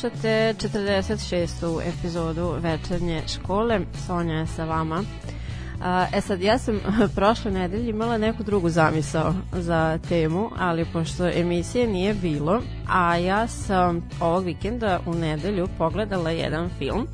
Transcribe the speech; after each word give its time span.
Slušate 0.00 0.54
46. 0.54 1.80
epizodu 1.88 2.54
večernje 2.60 3.22
škole, 3.28 3.80
Sonja 4.06 4.34
je 4.34 4.46
sa 4.46 4.64
vama. 4.64 5.02
E 6.12 6.20
sad, 6.20 6.40
ja 6.40 6.58
sam 6.58 6.80
prošle 7.16 7.50
nedelje 7.50 7.90
imala 7.90 8.18
neku 8.18 8.42
drugu 8.42 8.68
zamisao 8.68 9.34
za 9.52 9.98
temu, 10.08 10.50
ali 10.58 10.86
pošto 10.92 11.28
emisije 11.28 11.86
nije 11.86 12.14
bilo, 12.14 12.62
a 12.88 13.16
ja 13.16 13.48
sam 13.48 14.08
ovog 14.20 14.44
vikenda 14.44 15.00
u 15.06 15.14
nedelju 15.14 15.68
pogledala 15.78 16.30
jedan 16.30 16.70
film 16.78 17.06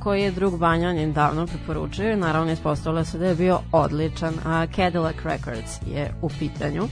koji 0.00 0.22
je 0.22 0.30
drug 0.30 0.58
Banjanin 0.58 1.12
davno 1.12 1.46
preporučio 1.46 2.12
i 2.12 2.16
naravno 2.16 2.52
ispostavilo 2.52 3.04
se 3.04 3.18
da 3.18 3.26
je 3.26 3.34
bio 3.34 3.60
odličan, 3.72 4.34
Cadillac 4.76 5.16
Records 5.24 5.78
je 5.86 6.14
u 6.22 6.28
pitanju 6.28 6.88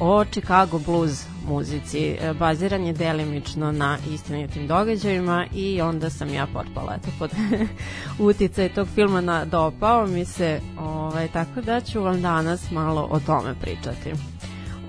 o 0.00 0.24
Chicago 0.24 0.78
blues 0.78 1.31
muzici. 1.48 2.16
E, 2.20 2.32
Baziran 2.38 2.84
je 2.84 2.92
delimično 2.92 3.72
na 3.72 3.98
istinitim 4.14 4.66
događajima 4.66 5.46
i 5.54 5.80
onda 5.80 6.10
sam 6.10 6.34
ja 6.34 6.46
potpala 6.46 6.94
eto, 6.94 7.08
pod 7.18 7.30
uticaj 8.28 8.68
tog 8.68 8.88
filma 8.94 9.20
na 9.20 9.44
dopao 9.44 10.06
mi 10.06 10.24
se, 10.24 10.60
ovaj, 10.78 11.28
tako 11.28 11.60
da 11.60 11.80
ću 11.80 12.02
vam 12.02 12.22
danas 12.22 12.70
malo 12.70 13.08
o 13.10 13.20
tome 13.20 13.54
pričati. 13.60 14.12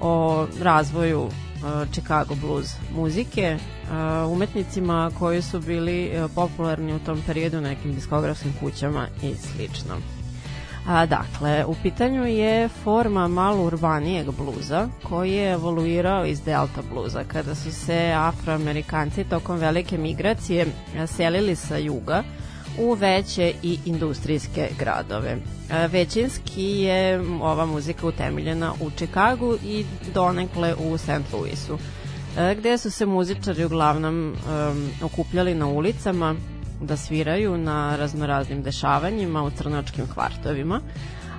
O 0.02 0.46
razvoju 0.62 1.28
e, 1.28 1.86
Chicago 1.91 2.36
blues 2.36 2.75
muzike, 2.96 3.41
e, 3.41 3.58
umetnicima 4.25 5.12
koji 5.20 5.41
su 5.41 5.59
bili 5.59 6.12
popularni 6.35 6.94
u 6.94 7.00
tom 7.00 7.22
periodu 7.28 7.62
nekim 7.62 7.96
diskografskim 7.96 8.53
kućama 8.59 9.08
i 9.24 9.35
slično. 9.35 10.22
A, 10.88 11.05
dakle, 11.05 11.66
u 11.66 11.75
pitanju 11.83 12.25
je 12.25 12.69
forma 12.69 13.27
malo 13.27 13.63
urbanijeg 13.63 14.31
bluza 14.31 14.88
koji 15.03 15.31
je 15.31 15.51
evoluirao 15.51 16.25
iz 16.25 16.41
delta 16.41 16.81
bluza 16.94 17.23
kada 17.23 17.55
su 17.55 17.71
se 17.71 18.13
afroamerikanci 18.17 19.23
tokom 19.23 19.58
velike 19.58 19.97
migracije 19.97 20.66
a, 20.97 21.08
selili 21.08 21.55
sa 21.55 21.78
juga 21.78 22.23
u 22.79 22.93
veće 22.93 23.53
i 23.63 23.79
industrijske 23.85 24.69
gradove. 24.79 25.37
A, 25.72 25.85
Većinski 25.85 26.63
je 26.63 27.22
ova 27.41 27.66
muzika 27.66 28.08
utemeljena 28.08 28.73
u 28.81 28.91
Čikagu 28.97 29.58
i 29.66 29.85
donekle 30.13 30.75
u 30.75 30.97
St. 30.97 31.34
Louisu 31.34 31.78
e, 32.37 32.55
gde 32.55 32.78
su 32.78 32.91
se 32.91 33.05
muzičari 33.05 33.66
uglavnom 33.66 34.34
um, 34.34 34.90
okupljali 35.02 35.55
na 35.55 35.67
ulicama 35.67 36.35
da 36.81 36.97
sviraju 36.97 37.58
na 37.58 37.96
raznoraznim 37.96 38.64
dešavanjima 38.64 39.43
u 39.43 39.52
crnočkim 39.52 40.05
kvartovima, 40.14 40.81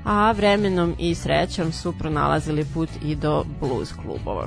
a 0.05 0.33
vremenom 0.33 0.95
i 0.99 1.15
srećom 1.15 1.73
su 1.73 1.93
pronalazili 1.99 2.65
put 2.75 2.89
i 3.05 3.17
do 3.17 3.45
blues 3.61 3.93
klubova. 3.93 4.47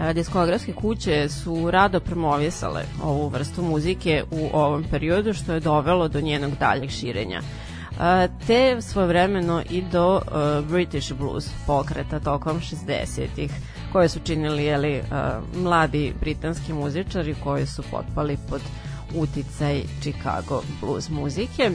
E, 0.00 0.14
diskografske 0.14 0.72
kuće 0.72 1.28
su 1.28 1.70
rado 1.70 2.00
promovisale 2.00 2.82
ovu 3.02 3.28
vrstu 3.28 3.62
muzike 3.62 4.24
u 4.30 4.50
ovom 4.52 4.84
periodu 4.90 5.32
što 5.32 5.52
je 5.52 5.60
dovelo 5.60 6.08
do 6.08 6.20
njenog 6.20 6.52
daljeg 6.60 6.90
širenja 6.90 7.40
e, 7.40 8.28
te 8.46 8.82
svojevremeno 8.82 9.62
i 9.70 9.82
do 9.92 10.16
uh, 10.16 10.70
British 10.70 11.12
blues 11.12 11.50
pokreta 11.66 12.20
tokom 12.20 12.60
60-ih 12.60 13.50
koje 13.92 14.08
su 14.08 14.20
činili 14.24 14.64
jeli, 14.64 14.98
uh, 15.00 15.62
mladi 15.62 16.12
britanski 16.20 16.72
muzičari 16.72 17.34
koji 17.44 17.66
su 17.66 17.82
potpali 17.90 18.38
pod 18.48 18.60
uh, 18.60 18.83
uticaj 19.14 19.82
Chicago 20.02 20.62
blues 20.80 21.10
muzike, 21.10 21.70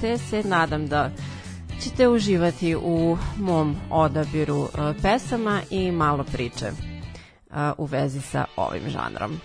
te 0.00 0.18
se 0.18 0.42
nadam 0.42 0.86
da 0.86 1.10
ćete 1.80 2.08
uživati 2.08 2.76
u 2.76 3.16
mom 3.36 3.76
odabiru 3.90 4.68
pesama 5.02 5.60
i 5.70 5.92
malo 5.92 6.24
priče 6.24 6.70
u 7.78 7.84
vezi 7.84 8.20
sa 8.20 8.44
ovim 8.56 8.82
žanrom. 8.88 9.40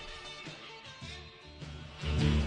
Thank 2.04 2.24
you. 2.24 2.41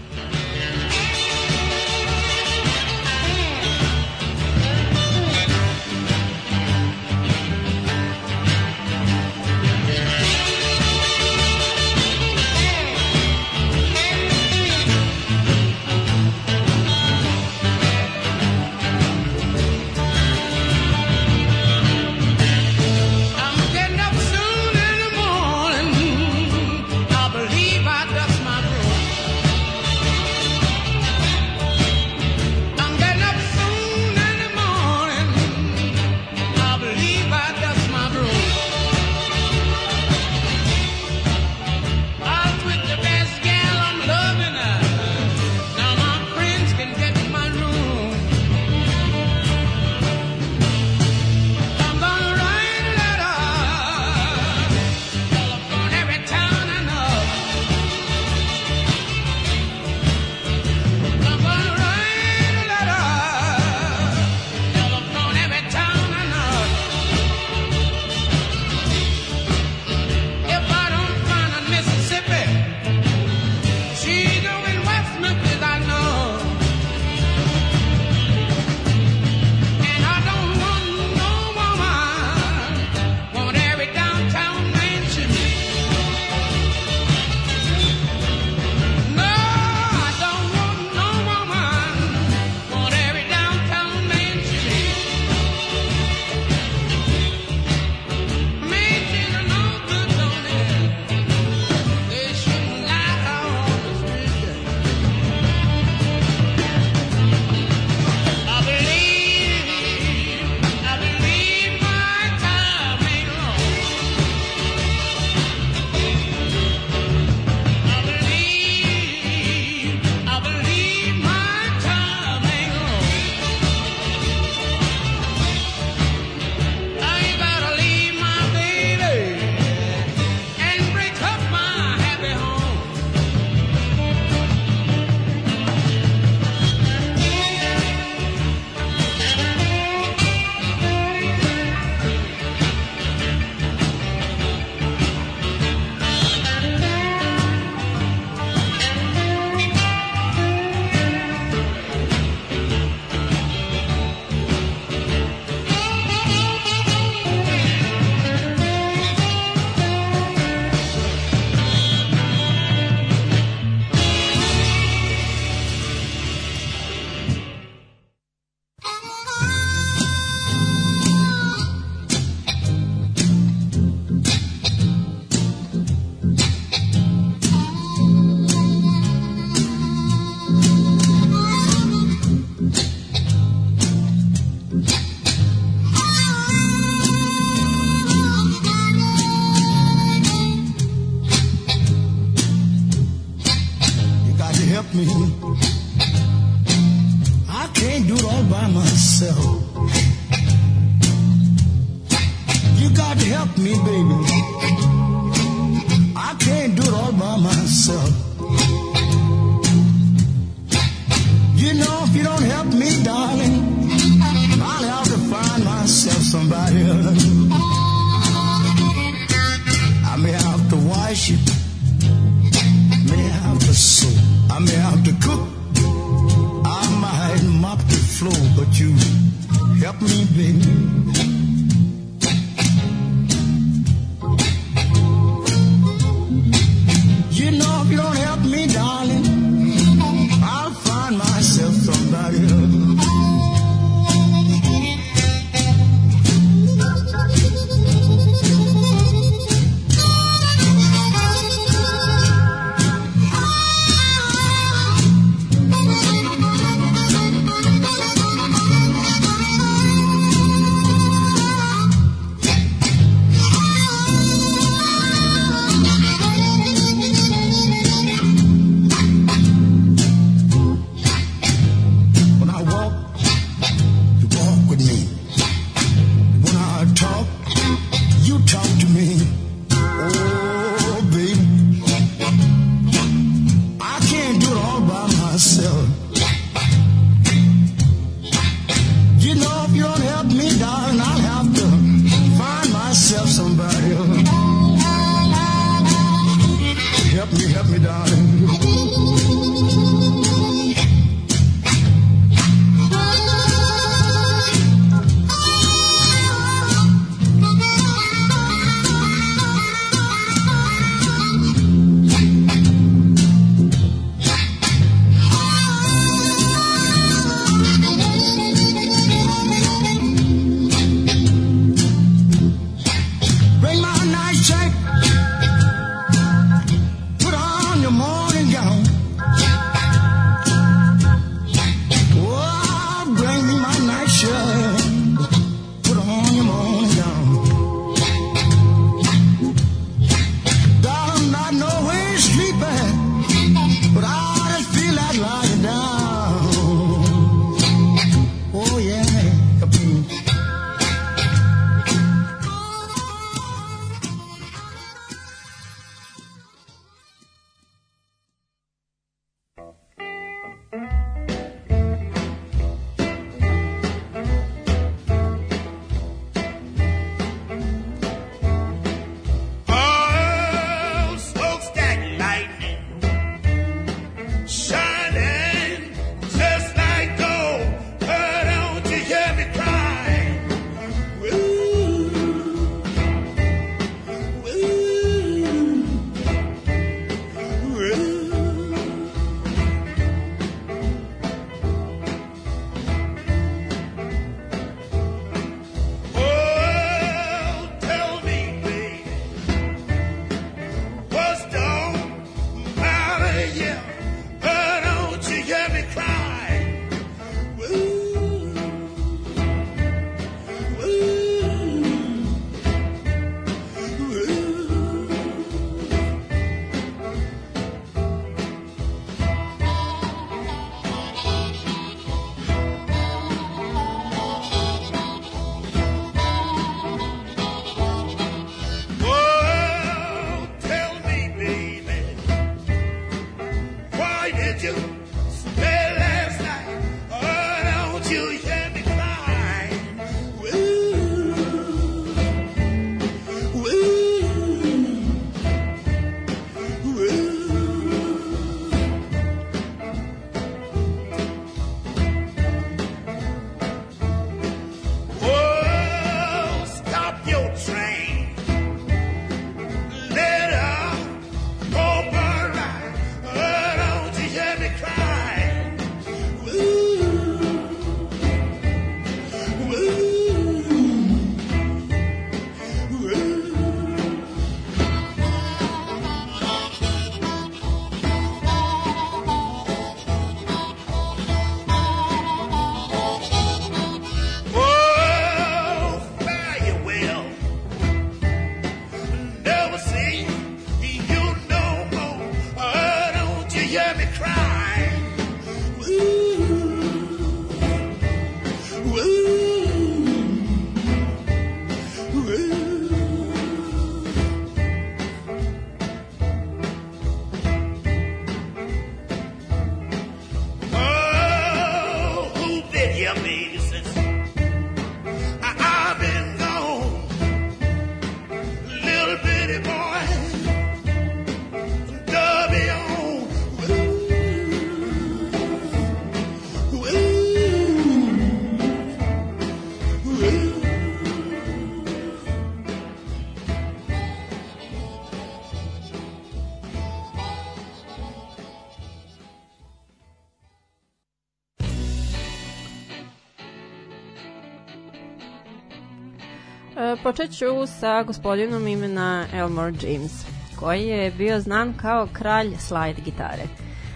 Počet 547.05 547.37
ću 547.37 547.45
sa 547.79 548.03
gospodinom 548.03 548.67
imena 548.67 549.25
Elmore 549.33 549.73
James, 549.81 550.25
koji 550.59 550.87
je 550.87 551.11
bio 551.11 551.39
znan 551.39 551.73
kao 551.77 552.07
kralj 552.13 552.55
slide 552.57 553.01
gitare. 553.05 553.43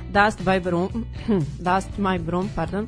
Dust, 0.09 0.41
by 0.41 0.63
Broom, 0.63 1.05
Dust 1.67 1.89
My 1.97 2.19
Broom, 2.23 2.49
pardon, 2.55 2.87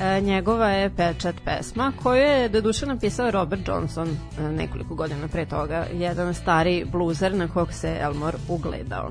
e, 0.00 0.20
njegova 0.20 0.68
je 0.68 0.90
pečat 0.96 1.34
pesma 1.44 1.92
koju 2.02 2.22
je 2.22 2.48
doduše 2.48 2.86
napisao 2.86 3.30
Robert 3.30 3.68
Johnson 3.68 4.08
e, 4.08 4.42
nekoliko 4.42 4.94
godina 4.94 5.28
pre 5.28 5.46
toga, 5.46 5.86
jedan 5.92 6.34
stari 6.34 6.84
bluzer 6.92 7.34
na 7.34 7.48
kog 7.48 7.72
se 7.72 7.96
Elmore 8.00 8.38
ugledao. 8.48 9.10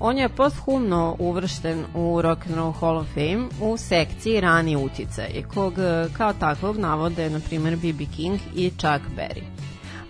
On 0.00 0.18
je 0.18 0.28
posthumno 0.28 1.16
uvršten 1.18 1.84
u 1.94 2.22
Rock 2.22 2.46
and 2.46 2.56
Roll 2.56 2.72
Hall 2.72 2.96
of 2.96 3.06
Fame 3.14 3.48
u 3.60 3.76
sekciji 3.76 4.40
rani 4.40 4.76
uticaj, 4.76 5.42
kog 5.54 5.78
e, 5.78 6.08
kao 6.16 6.32
takvog 6.32 6.78
navode, 6.78 7.30
na 7.30 7.40
primjer, 7.40 7.76
B.B. 7.76 8.04
King 8.16 8.38
i 8.54 8.70
Chuck 8.70 9.16
Berry 9.16 9.53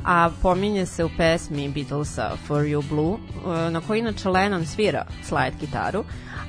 a 0.05 0.31
pominje 0.43 0.87
se 0.87 1.05
u 1.05 1.11
pesmi 1.17 1.69
Beatlesa 1.69 2.37
For 2.47 2.65
You 2.67 2.83
Blue, 2.83 3.17
e, 3.17 3.71
na 3.71 3.81
koji 3.81 3.99
inače 3.99 4.29
Lennon 4.29 4.67
svira 4.67 5.07
slide 5.23 5.57
gitaru, 5.61 6.05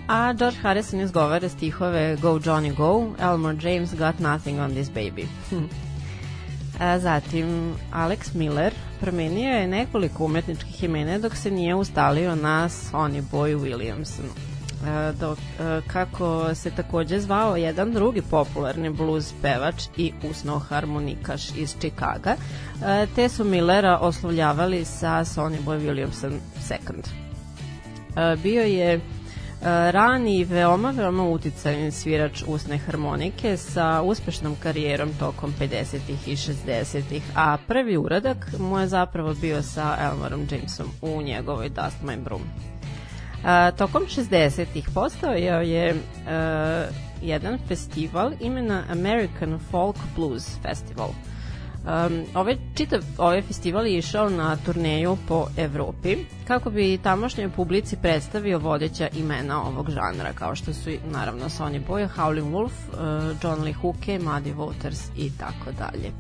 a 0.07 0.33
George 0.33 0.57
Harrison 0.61 0.99
izgovara 0.99 1.49
stihove 1.49 2.15
Go 2.21 2.39
Johnny 2.39 2.75
Go, 2.75 3.07
Elmore 3.19 3.57
James 3.61 3.93
Got 3.93 4.19
Nothing 4.19 4.59
on 4.59 4.71
This 4.71 4.89
Baby. 4.89 5.27
A 6.79 6.99
zatim, 6.99 7.73
Alex 7.91 8.33
Miller 8.33 8.73
promenio 9.01 9.49
je 9.49 9.67
nekoliko 9.67 10.25
umetničkih 10.25 10.83
imena 10.83 11.17
dok 11.17 11.35
se 11.35 11.51
nije 11.51 11.75
ustalio 11.75 12.35
na 12.35 12.69
Sonny 12.69 13.21
Boy 13.31 13.57
Williamson. 13.57 14.54
Dok, 15.19 15.37
kako 15.87 16.55
se 16.55 16.71
takođe 16.71 17.19
zvao 17.19 17.55
jedan 17.55 17.93
drugi 17.93 18.21
popularni 18.21 18.89
blues 18.89 19.33
pevač 19.41 19.83
i 19.97 20.11
usno 20.29 20.59
harmonikaš 20.59 21.55
iz 21.55 21.75
Čikaga, 21.81 22.35
te 23.15 23.29
su 23.29 23.43
Millera 23.43 23.97
oslovljavali 23.97 24.85
sa 24.85 25.25
Sonny 25.25 25.57
Boy 25.65 25.79
Williamson 25.79 26.33
II. 26.71 27.03
Bio 28.43 28.61
je 28.61 28.99
rani 29.91 30.39
i 30.39 30.43
veoma, 30.43 30.91
veoma 30.91 31.23
uticajan 31.23 31.91
svirač 31.91 32.43
usne 32.47 32.77
harmonike 32.77 33.57
sa 33.57 34.01
uspešnom 34.01 34.55
karijerom 34.63 35.09
tokom 35.19 35.53
50. 35.59 35.97
i 36.27 36.35
60. 36.35 37.19
a 37.35 37.57
prvi 37.67 37.97
uradak 37.97 38.37
mu 38.59 38.79
je 38.79 38.87
zapravo 38.87 39.33
bio 39.33 39.63
sa 39.63 39.97
Elmorom 40.01 40.47
Jamesom 40.51 40.87
u 41.01 41.21
njegovoj 41.21 41.69
Dust 41.69 41.97
My 42.03 42.23
Broom. 42.23 42.41
A, 43.45 43.71
tokom 43.71 44.03
60-ih 44.03 44.89
postao 44.93 45.33
je, 45.33 45.95
a, 46.27 46.85
jedan 47.21 47.59
festival 47.67 48.31
imena 48.39 48.83
American 48.89 49.59
Folk 49.71 49.97
Blues 50.15 50.57
Festival. 50.61 51.09
Um, 51.85 52.23
ovaj, 52.35 52.57
čitav 52.75 52.99
ovaj 53.17 53.41
festival 53.41 53.87
je 53.87 53.97
išao 53.97 54.29
na 54.29 54.57
turneju 54.65 55.17
po 55.27 55.47
Evropi 55.57 56.17
kako 56.47 56.69
bi 56.69 56.99
tamošnjoj 57.03 57.49
publici 57.49 57.97
predstavio 58.01 58.59
vodeća 58.59 59.07
imena 59.17 59.63
ovog 59.63 59.89
žanra 59.89 60.33
kao 60.33 60.55
što 60.55 60.73
su 60.73 60.89
naravno 61.11 61.45
Sonny 61.45 61.81
Boy, 61.87 62.07
Howlin' 62.17 62.51
Wolf, 62.51 62.69
uh, 62.69 63.37
John 63.43 63.63
Lee 63.63 63.73
Hooke, 63.73 64.19
Muddy 64.19 64.55
Waters 64.55 65.09
i 65.17 65.31
tako 65.37 65.71
dalje. 65.71 66.11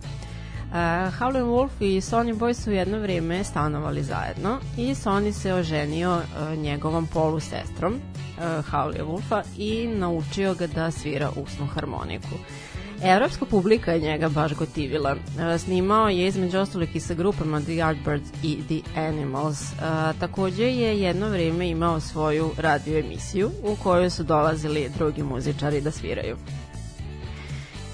Uh, 0.71 1.19
Howlin' 1.19 1.45
Wolf 1.45 1.69
i 1.79 2.01
Sonny 2.01 2.33
Boy 2.33 2.53
su 2.53 2.71
jedno 2.71 2.99
vrijeme 2.99 3.43
stanovali 3.43 4.03
zajedno 4.03 4.59
i 4.77 4.95
Sonny 4.95 5.31
se 5.31 5.53
oženio 5.53 6.15
uh, 6.15 6.57
njegovom 6.57 7.07
polu 7.07 7.39
sestrom 7.39 7.93
uh, 7.93 8.43
Howlin' 8.71 9.05
Wolfa 9.05 9.43
i 9.57 9.87
naučio 9.87 10.53
ga 10.53 10.67
da 10.67 10.91
svira 10.91 11.29
usnu 11.29 11.65
harmoniku. 11.65 12.35
Evropska 13.03 13.45
publika 13.45 13.91
je 13.91 13.99
njega 13.99 14.29
baš 14.29 14.53
gotivila. 14.53 15.15
Snimao 15.57 16.09
je 16.09 16.27
između 16.27 16.57
ostalih 16.59 16.95
i 16.95 16.99
sa 16.99 17.13
grupama 17.13 17.61
The 17.61 17.71
Yardbirds 17.71 18.27
i 18.43 18.57
The 18.67 18.99
Animals. 19.01 19.61
Uh, 19.61 20.19
takođe 20.19 20.63
je 20.63 20.99
jedno 21.01 21.29
vrijeme 21.29 21.69
imao 21.69 21.99
svoju 21.99 22.51
radio 22.57 22.99
emisiju 22.99 23.51
u 23.63 23.75
kojoj 23.83 24.09
su 24.09 24.23
dolazili 24.23 24.91
drugi 24.97 25.23
muzičari 25.23 25.81
da 25.81 25.91
sviraju 25.91 26.37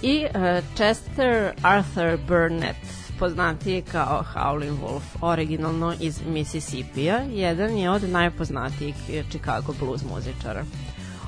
i 0.01 0.25
uh, 0.25 0.63
Chester 0.75 1.53
Arthur 1.61 2.17
Burnett, 2.27 2.77
poznatiji 3.19 3.81
kao 3.81 4.23
Howlin' 4.33 4.77
Wolf, 4.81 5.01
originalno 5.21 5.93
iz 5.99 6.21
Mississippi-a, 6.27 7.17
jedan 7.17 7.77
je 7.77 7.89
od 7.89 8.09
najpoznatijih 8.09 8.95
Chicago 9.29 9.73
blues 9.79 10.01
muzičara. 10.03 10.63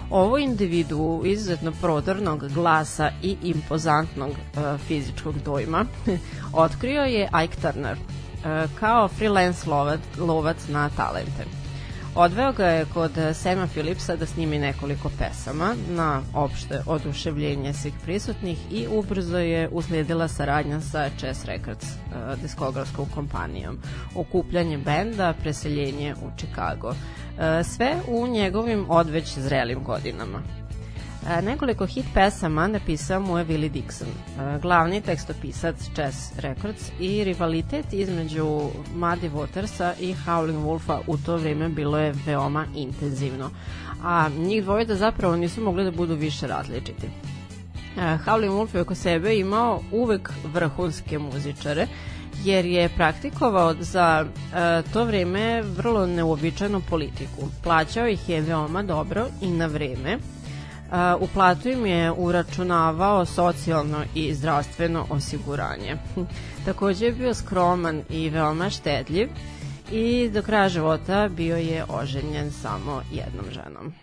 Ovo 0.10 0.38
individu 0.38 1.22
izuzetno 1.26 1.72
prodornog 1.82 2.48
glasa 2.54 3.12
i 3.24 3.38
impozantnog 3.44 4.30
uh, 4.30 4.80
fizičkog 4.88 5.36
dojma 5.46 5.86
otkrio 6.54 7.02
je 7.02 7.30
Ike 7.46 7.62
Turner 7.62 7.98
uh, 7.98 8.80
kao 8.80 9.08
freelance 9.08 9.70
lovac, 9.70 10.00
lovac 10.18 10.58
na 10.68 10.90
talente. 10.90 11.63
Odveo 12.16 12.52
ga 12.52 12.66
je 12.66 12.86
kod 12.94 13.12
Sema 13.34 13.68
Philipsa 13.68 14.16
da 14.16 14.26
snimi 14.26 14.60
nekoliko 14.60 15.10
pesama 15.20 15.76
na 15.90 16.22
opšte 16.34 16.82
oduševljenje 16.86 17.74
svih 17.74 17.94
prisutnih 18.04 18.58
i 18.72 18.88
ubrzo 18.88 19.38
je 19.38 19.70
uslijedila 19.70 20.28
saradnja 20.28 20.82
sa 20.82 21.10
Chess 21.18 21.46
Records, 21.46 21.86
uh, 21.86 22.42
diskografskom 22.42 23.06
kompanijom, 23.16 23.80
okupljanje 24.16 24.78
benda, 24.78 25.34
preseljenje 25.42 26.14
u 26.14 26.38
Chicago. 26.38 26.88
Uh, 26.90 26.96
sve 27.64 27.96
u 28.08 28.28
njegovim 28.28 28.86
odveć 28.90 29.38
zrelim 29.38 29.84
godinama. 29.84 30.63
Nekoliko 31.44 31.86
hit 31.86 32.06
pesama 32.14 32.68
napisao 32.68 33.20
mu 33.20 33.38
je 33.38 33.46
Willie 33.46 33.72
Dixon, 33.72 34.08
glavni 34.62 35.02
tekstopisac 35.02 35.76
Chess 35.94 36.32
Records 36.38 36.92
i 37.00 37.24
rivalitet 37.24 37.94
između 37.94 38.46
Muddy 38.96 39.32
Watersa 39.32 39.94
i 40.00 40.16
Howlin' 40.26 40.64
Wolfa 40.66 41.00
u 41.08 41.18
to 41.18 41.38
vrijeme 41.38 41.70
bilo 41.70 41.98
je 41.98 42.14
veoma 42.26 42.66
intenzivno, 42.76 43.50
a 44.04 44.30
njih 44.30 44.64
dvojica 44.64 44.96
zapravo 44.96 45.36
nisu 45.36 45.62
mogli 45.62 45.84
da 45.84 45.92
budu 45.92 46.16
više 46.16 46.48
različiti. 46.48 47.08
Howlin' 47.98 48.52
Wolf 48.52 48.76
je 48.76 48.82
oko 48.82 48.96
sebe 48.96 49.38
imao 49.38 49.82
uvek 49.92 50.32
vrhunske 50.44 51.20
muzičare, 51.20 51.88
jer 52.44 52.66
je 52.66 52.90
praktikovao 52.90 53.76
za 53.80 54.26
e, 54.26 54.82
to 54.94 55.06
vreme 55.06 55.62
vrlo 55.62 56.06
neuobičajenu 56.06 56.82
politiku. 56.90 57.48
Plaćao 57.64 58.08
ih 58.08 58.30
je 58.30 58.42
veoma 58.42 58.84
dobro 58.84 59.28
i 59.42 59.48
na 59.48 59.66
vreme, 59.66 60.18
u 61.20 61.28
platu 61.28 61.70
im 61.70 61.86
je 61.86 62.12
uračunavao 62.12 63.26
socijalno 63.26 64.04
i 64.16 64.34
zdravstveno 64.34 65.06
osiguranje. 65.10 65.98
Takođe 66.66 67.06
je 67.06 67.12
bio 67.12 67.34
skroman 67.34 68.02
i 68.10 68.30
veoma 68.30 68.70
štedljiv 68.70 69.30
i 69.92 70.30
do 70.34 70.42
kraja 70.42 70.70
života 70.70 71.30
bio 71.30 71.58
je 71.58 71.86
oženjen 71.90 72.52
samo 72.52 73.02
jednom 73.12 73.46
ženom. 73.52 73.94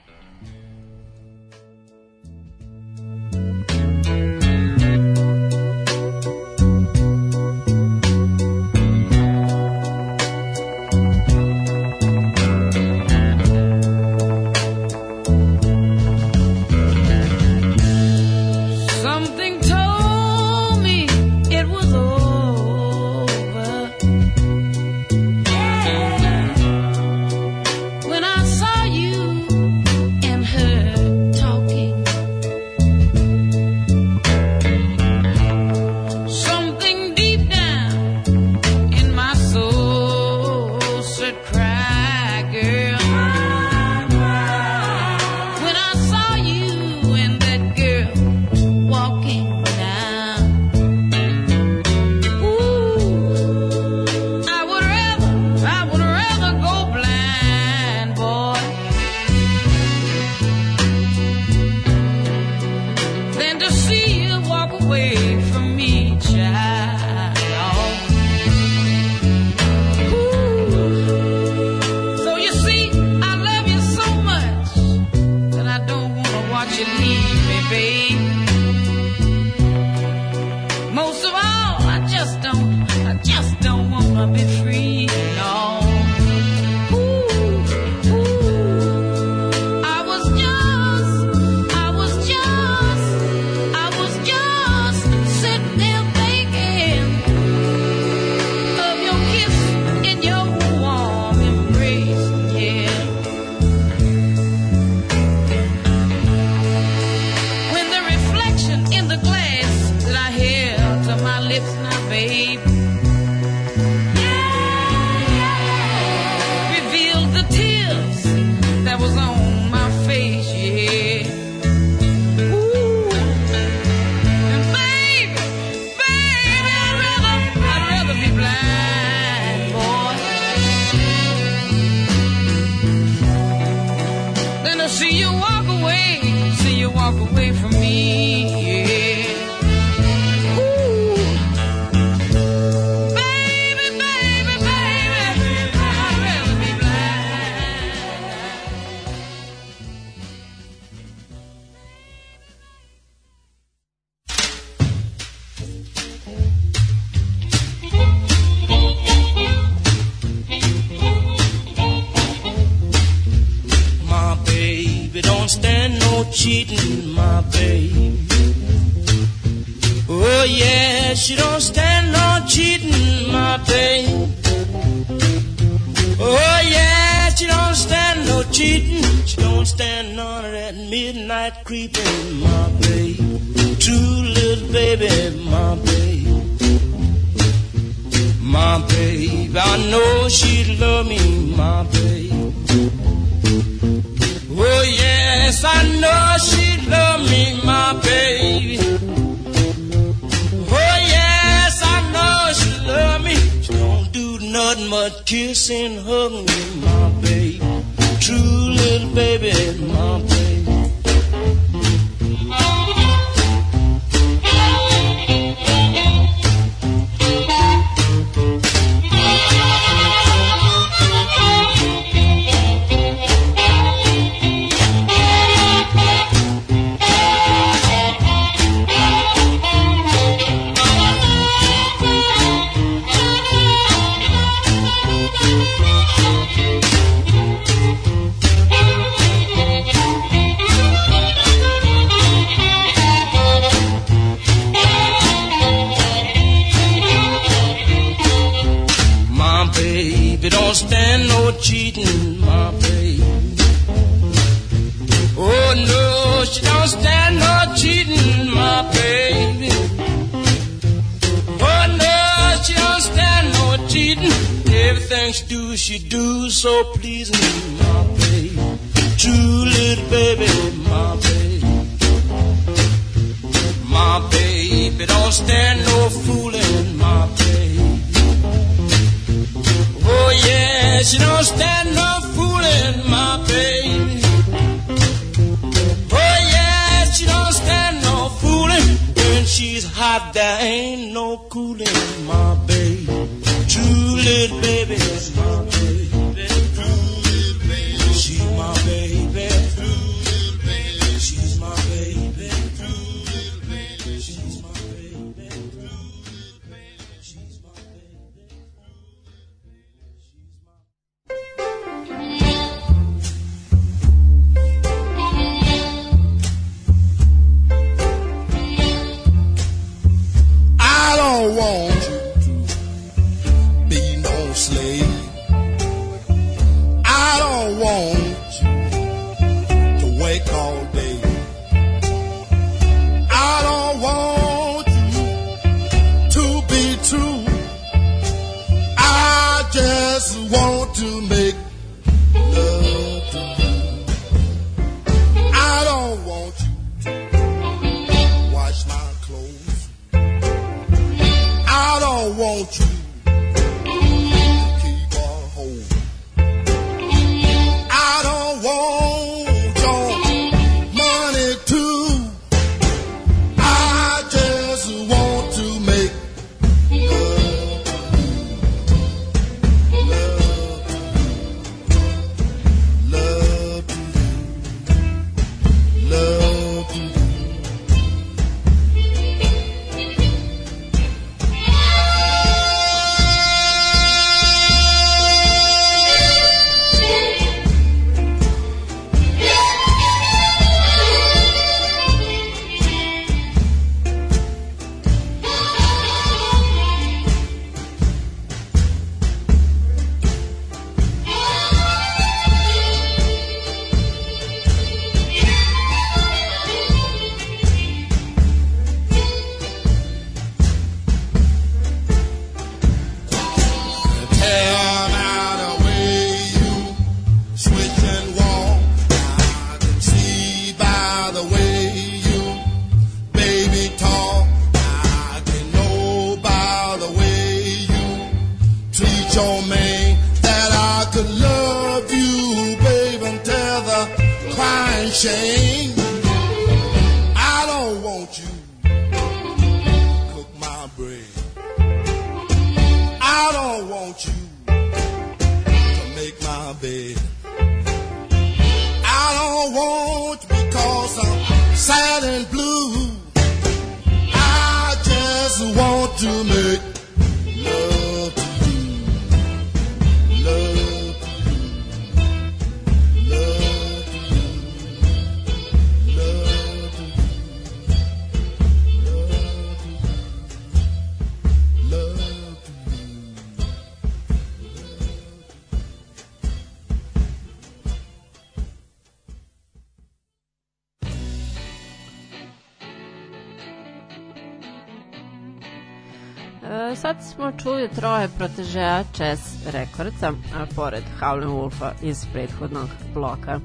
Sad 486.96 487.16
smo 487.22 487.52
čuli 487.52 487.88
troje 487.88 488.28
protežeja 488.38 489.04
Chess 489.12 489.66
Recordsa, 489.66 490.32
pored 490.76 491.04
Howlin' 491.20 491.48
Wolfa 491.48 491.90
iz 492.02 492.26
prethodnog 492.32 492.88
bloka. 493.14 493.60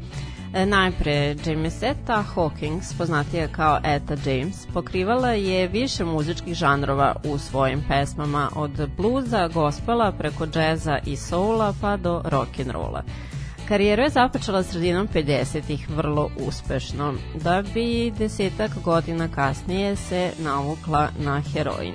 E, 0.54 0.66
najpre 0.66 1.36
Jamesetta 1.46 2.24
Hawkins, 2.36 2.98
poznatija 2.98 3.48
kao 3.48 3.80
Eta 3.84 4.16
James, 4.26 4.68
pokrivala 4.74 5.32
je 5.32 5.68
više 5.68 6.06
muzičkih 6.06 6.54
žanrova 6.54 7.16
u 7.24 7.38
svojim 7.38 7.84
pesmama 7.88 8.50
od 8.56 8.90
bluza, 8.98 9.48
gospela, 9.48 10.12
preko 10.12 10.48
džeza 10.48 11.00
i 11.06 11.16
soula 11.16 11.74
pa 11.82 11.98
do 11.98 12.22
rock'n'rolla. 12.26 13.02
Karijeru 13.68 14.02
je 14.02 14.10
započela 14.10 14.64
sredinom 14.64 15.08
50-ih 15.14 15.90
vrlo 15.90 16.30
uspešno, 16.48 17.14
da 17.44 17.64
bi 17.74 18.14
desetak 18.18 18.72
godina 18.84 19.28
kasnije 19.28 19.96
se 19.96 20.32
navukla 20.40 21.10
na 21.20 21.42
heroin. 21.54 21.94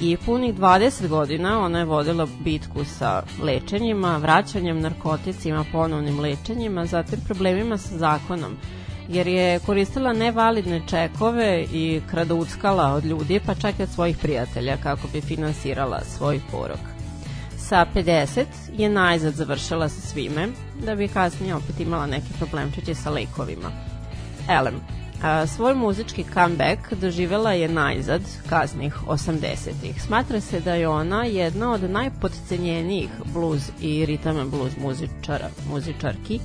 I 0.00 0.16
punih 0.16 0.54
20 0.54 1.08
godina 1.08 1.60
ona 1.60 1.78
je 1.78 1.84
vodila 1.84 2.26
bitku 2.40 2.84
sa 2.84 3.22
lečenjima, 3.42 4.16
vraćanjem 4.16 4.80
narkoticima, 4.80 5.64
ponovnim 5.72 6.20
lečenjima, 6.20 6.86
zatim 6.86 7.20
problemima 7.20 7.78
sa 7.78 7.98
zakonom, 7.98 8.56
jer 9.08 9.26
je 9.26 9.58
koristila 9.58 10.12
nevalidne 10.12 10.80
čekove 10.86 11.64
i 11.72 12.00
kraduckala 12.10 12.92
od 12.92 13.04
ljudi, 13.04 13.40
pa 13.46 13.54
čak 13.54 13.78
i 13.78 13.82
od 13.82 13.88
svojih 13.88 14.16
prijatelja 14.18 14.76
kako 14.82 15.08
bi 15.12 15.20
finansirala 15.20 16.00
svoj 16.04 16.40
porok. 16.50 16.80
Sa 17.56 17.86
50 17.94 18.44
je 18.76 18.88
najzad 18.88 19.34
završila 19.34 19.88
sa 19.88 20.00
svime, 20.00 20.48
da 20.86 20.94
bi 20.94 21.08
kasnije 21.08 21.54
opet 21.54 21.80
imala 21.80 22.06
neke 22.06 22.26
problemčiće 22.38 22.94
sa 22.94 23.10
lekovima. 23.10 23.70
Elem, 24.48 24.74
svoj 25.46 25.74
muzički 25.74 26.24
comeback 26.34 26.92
doživela 26.92 27.52
je 27.52 27.68
najzad 27.68 28.22
kasnih 28.48 28.94
80-ih. 29.06 30.02
Smatra 30.02 30.40
se 30.40 30.60
da 30.60 30.74
je 30.74 30.88
ona 30.88 31.24
jedna 31.24 31.72
od 31.72 31.90
najpodcenjenijih 31.90 33.10
blues 33.32 33.70
i 33.80 34.06
ritam 34.06 34.50
blues 34.50 34.72
muzičara, 34.76 35.50
muzičarki 35.70 36.40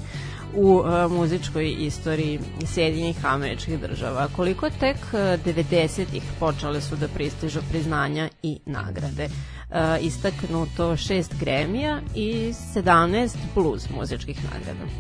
u 0.56 0.82
a, 0.86 1.08
muzičkoj 1.08 1.76
istoriji 1.80 2.40
Sjedinjenih 2.66 3.26
američkih 3.26 3.80
država. 3.80 4.28
Koliko 4.36 4.70
tek 4.70 4.98
a, 5.14 5.38
90-ih 5.46 6.24
počele 6.40 6.82
su 6.82 6.96
da 6.96 7.08
pristižu 7.08 7.60
priznanja 7.70 8.30
i 8.44 8.60
nagrade. 8.66 9.30
A, 9.72 9.98
istaknuto 9.98 10.98
šest 10.98 11.34
gremija 11.40 12.02
i 12.16 12.54
17 12.76 13.36
blues 13.56 13.90
muzičkih 13.90 14.44
nagrada. 14.44 14.92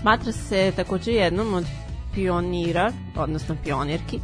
Smatra 0.00 0.32
se 0.32 0.72
takođe 0.76 1.12
jednom 1.12 1.54
od 1.54 1.64
pionira, 2.14 2.92
odnosno 3.16 3.56
pionirki, 3.64 4.20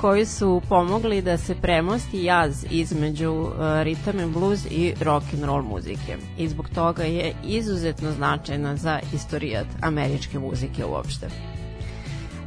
koji 0.00 0.26
su 0.26 0.62
pomogli 0.68 1.22
da 1.22 1.38
se 1.38 1.54
premosti 1.54 2.24
jaz 2.24 2.64
između 2.70 3.32
uh, 3.32 3.52
ritam 3.82 4.18
and 4.18 4.34
blues 4.34 4.66
i 4.70 4.94
rock 5.00 5.24
and 5.34 5.44
roll 5.44 5.62
muzike. 5.62 6.16
I 6.38 6.48
zbog 6.48 6.68
toga 6.68 7.02
je 7.02 7.34
izuzetno 7.44 8.12
značajna 8.12 8.76
za 8.76 9.00
istorijat 9.12 9.66
američke 9.80 10.38
muzike 10.38 10.84
uopšte. 10.84 11.28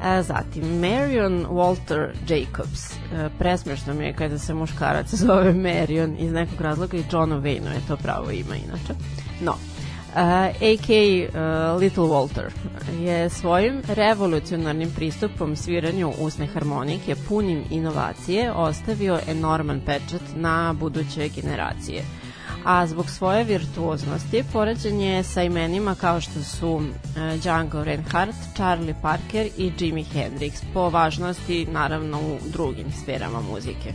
E, 0.04 0.24
zatim, 0.24 0.64
Marion 0.80 1.46
Walter 1.46 2.10
Jacobs. 2.28 2.94
E, 2.94 3.30
presmešno 3.40 3.94
mi 3.94 4.06
je 4.06 4.14
kada 4.14 4.38
se 4.38 4.54
muškarac 4.54 5.14
zove 5.26 5.54
Marion 5.54 6.16
iz 6.20 6.32
nekog 6.32 6.62
razloga 6.62 6.98
i 6.98 7.04
John 7.12 7.32
Wayne 7.32 7.74
je 7.74 7.88
to 7.88 7.98
pravo 7.98 8.32
ima 8.32 8.56
inače. 8.56 8.94
No, 9.42 9.56
Uh, 10.12 10.18
AK 10.18 10.90
uh, 10.90 11.80
Little 11.80 12.04
Walter 12.04 12.50
je 13.00 13.30
svojim 13.30 13.82
revolucionarnim 13.88 14.92
pristupom 14.96 15.56
sviranju 15.56 16.14
usne 16.20 16.48
harmonike 16.48 17.16
punim 17.28 17.64
inovacije 17.70 18.52
ostavio 18.52 19.20
enorman 19.28 19.82
pečat 19.86 20.22
na 20.36 20.74
buduće 20.80 21.30
generacije. 21.36 22.04
A 22.64 22.88
zbog 22.88 23.10
svoje 23.10 23.44
virtuoznosti 23.44 24.44
poređen 24.54 25.00
je 25.00 25.24
sa 25.24 25.44
imenima 25.44 25.96
kao 25.96 26.22
što 26.22 26.44
su 26.44 26.76
uh, 26.76 26.84
Django 27.42 27.84
Reinhardt, 27.84 28.38
Charlie 28.54 28.96
Parker 29.02 29.50
i 29.58 29.72
Jimi 29.80 30.06
Hendrix 30.14 30.64
po 30.74 30.90
važnosti 30.90 31.68
naravno 31.72 32.20
u 32.20 32.38
drugim 32.52 32.92
sferama 33.04 33.42
muzike. 33.42 33.94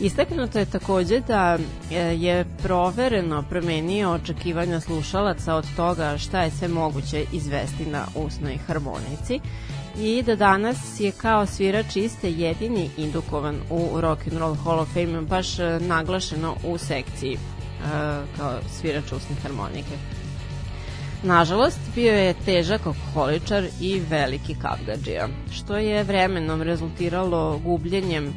Istaknuto 0.00 0.58
je 0.58 0.64
takođe 0.64 1.20
da 1.20 1.58
e, 1.90 1.96
je 1.96 2.44
provereno 2.62 3.44
promenio 3.50 4.10
očekivanja 4.10 4.80
slušalaca 4.80 5.54
od 5.54 5.64
toga 5.76 6.18
šta 6.18 6.42
je 6.42 6.50
sve 6.50 6.68
moguće 6.68 7.24
izvesti 7.32 7.86
na 7.86 8.06
usnoj 8.14 8.58
harmonici 8.66 9.40
i 10.00 10.22
da 10.22 10.36
danas 10.36 11.00
je 11.00 11.10
kao 11.10 11.46
svirač 11.46 11.96
iste 11.96 12.30
jedini 12.30 12.90
indukovan 12.96 13.60
u 13.70 14.00
Rock 14.00 14.22
and 14.28 14.38
Roll 14.38 14.54
Hall 14.54 14.80
of 14.80 14.88
Fame 14.92 15.20
baš 15.20 15.58
e, 15.58 15.80
naglašeno 15.80 16.54
u 16.64 16.78
sekciji 16.78 17.32
e, 17.32 17.38
kao 18.36 18.58
svirač 18.78 19.12
usne 19.12 19.36
harmonike. 19.42 19.98
Nažalost, 21.22 21.80
bio 21.94 22.12
je 22.12 22.34
težak 22.44 22.86
alkoholičar 22.86 23.64
i 23.80 24.00
veliki 24.10 24.54
kapgađija, 24.62 25.28
što 25.52 25.76
je 25.76 26.04
vremenom 26.04 26.62
rezultiralo 26.62 27.60
gubljenjem 27.64 28.34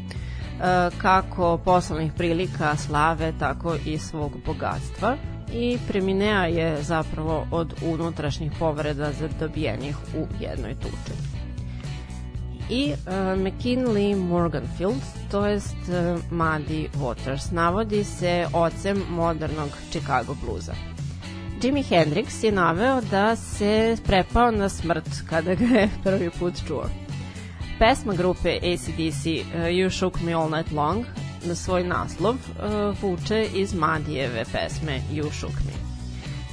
kako 0.98 1.58
poslovnih 1.58 2.12
prilika, 2.18 2.76
slave, 2.76 3.34
tako 3.40 3.76
i 3.86 3.98
svog 3.98 4.32
bogatstva 4.46 5.18
i 5.54 5.78
preminea 5.88 6.46
je 6.46 6.84
zapravo 6.84 7.48
od 7.52 7.74
unutrašnjih 7.86 8.52
povreda 8.60 9.12
zadobijenih 9.12 9.98
u 10.16 10.28
jednoj 10.40 10.76
tuči. 10.76 11.14
I 12.70 12.94
uh, 12.94 13.14
McKinley 13.14 14.16
Morganfield, 14.16 15.02
to 15.32 15.46
jest 15.46 15.76
uh, 15.76 16.22
Muddy 16.32 16.88
Waters, 16.94 17.52
navodi 17.52 18.04
se 18.04 18.48
ocem 18.54 19.04
modernog 19.10 19.70
Chicago 19.90 20.36
bluza. 20.46 20.74
Jimi 21.64 21.84
Hendrix 21.84 22.44
je 22.44 22.52
naveo 22.52 23.02
da 23.02 23.36
se 23.36 23.98
prepao 24.06 24.52
na 24.52 24.70
smrt 24.70 25.10
kada 25.30 25.56
ga 25.56 25.66
je 25.66 25.90
prvi 26.04 26.30
put 26.40 26.54
čuo. 26.68 26.86
Pesma 27.82 28.14
grupe 28.14 28.60
ACDC 28.64 29.26
uh, 29.56 29.66
You 29.66 29.90
Shook 29.90 30.22
Me 30.22 30.34
All 30.34 30.50
Night 30.50 30.72
Long 30.72 31.06
na 31.46 31.56
svoj 31.56 31.84
naslov 31.84 32.36
uh, 32.36 33.02
vuče 33.02 33.48
iz 33.56 33.74
Madijeve 33.74 34.46
pesme 34.52 35.02
You 35.12 35.32
Shook 35.32 35.54
Me. 35.66 35.74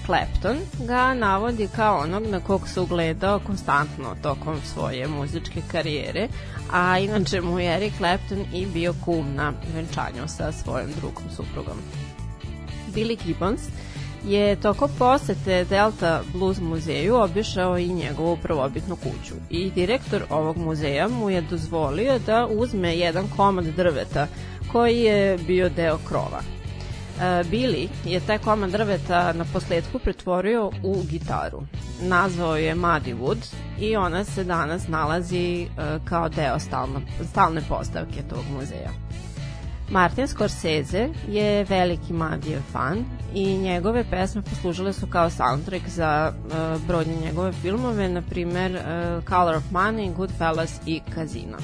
Clapton 0.07 0.57
ga 0.87 1.15
navodi 1.15 1.69
kao 1.77 1.99
onog 1.99 2.27
na 2.27 2.41
kog 2.41 2.69
se 2.69 2.81
ugledao 2.81 3.41
konstantno 3.41 4.17
tokom 4.23 4.57
svoje 4.73 5.09
muzičke 5.09 5.63
karijere, 5.71 6.29
a 6.73 6.99
inače 6.99 7.41
mu 7.41 7.59
je 7.59 7.77
Eric 7.77 7.93
Clapton 7.97 8.45
i 8.55 8.67
bio 8.67 8.95
kum 9.05 9.35
na 9.35 9.53
venčanju 9.75 10.29
sa 10.29 10.53
svojom 10.53 10.91
drugom 11.01 11.25
suprugom. 11.37 11.77
Billy 12.95 13.19
Gibbons 13.25 13.61
je 14.25 14.57
toko 14.57 14.89
posete 14.99 15.65
Delta 15.65 16.23
Blues 16.33 16.61
muzeju 16.61 17.17
obišao 17.17 17.79
i 17.79 17.89
njegovu 17.89 18.37
prvobitnu 18.43 18.97
kuću 18.97 19.35
i 19.51 19.71
direktor 19.71 20.23
ovog 20.31 20.57
muzeja 20.57 21.09
mu 21.09 21.31
je 21.31 21.41
dozvolio 21.41 22.19
da 22.19 22.47
uzme 22.51 22.97
jedan 22.97 23.29
komad 23.37 23.65
drveta 23.65 24.27
koji 24.73 24.99
je 24.99 25.39
bio 25.39 25.69
deo 25.69 25.99
krova. 26.09 26.41
E, 27.21 27.45
Billy 27.45 27.89
je 28.05 28.21
taj 28.21 28.39
komad 28.39 28.71
drveta 28.71 29.33
na 29.33 29.45
posledku 29.53 29.99
pretvorio 29.99 30.71
u 30.83 31.03
gitaru. 31.11 31.63
Nazvao 32.01 32.57
je 32.57 32.75
Muddy 32.75 33.17
Wood 33.21 33.55
i 33.81 33.97
ona 33.97 34.25
se 34.25 34.45
danas 34.45 34.89
nalazi 34.89 35.63
e, 35.63 35.67
kao 36.05 36.29
deo 36.29 36.59
stalno, 36.59 37.01
stalne 37.31 37.61
postavke 37.69 38.23
tog 38.31 38.45
muzeja. 38.59 38.91
Martin 39.91 40.29
Scorsese 40.29 41.09
je 41.29 41.65
veliki 41.65 42.13
Madijev 42.13 42.61
fan 42.73 43.05
i 43.35 43.57
njegove 43.57 44.05
pesme 44.11 44.43
poslužile 44.43 44.93
su 44.93 45.07
kao 45.07 45.31
soundtrack 45.31 45.89
za 45.89 46.33
uh, 46.33 46.83
brojne 46.87 47.17
njegove 47.25 47.53
filmove, 47.53 48.09
na 48.09 48.23
primer 48.23 48.73
uh, 48.73 49.25
Color 49.29 49.55
of 49.55 49.65
Money, 49.73 50.15
Goodfellas 50.15 50.81
i 50.87 51.01
Casino. 51.15 51.59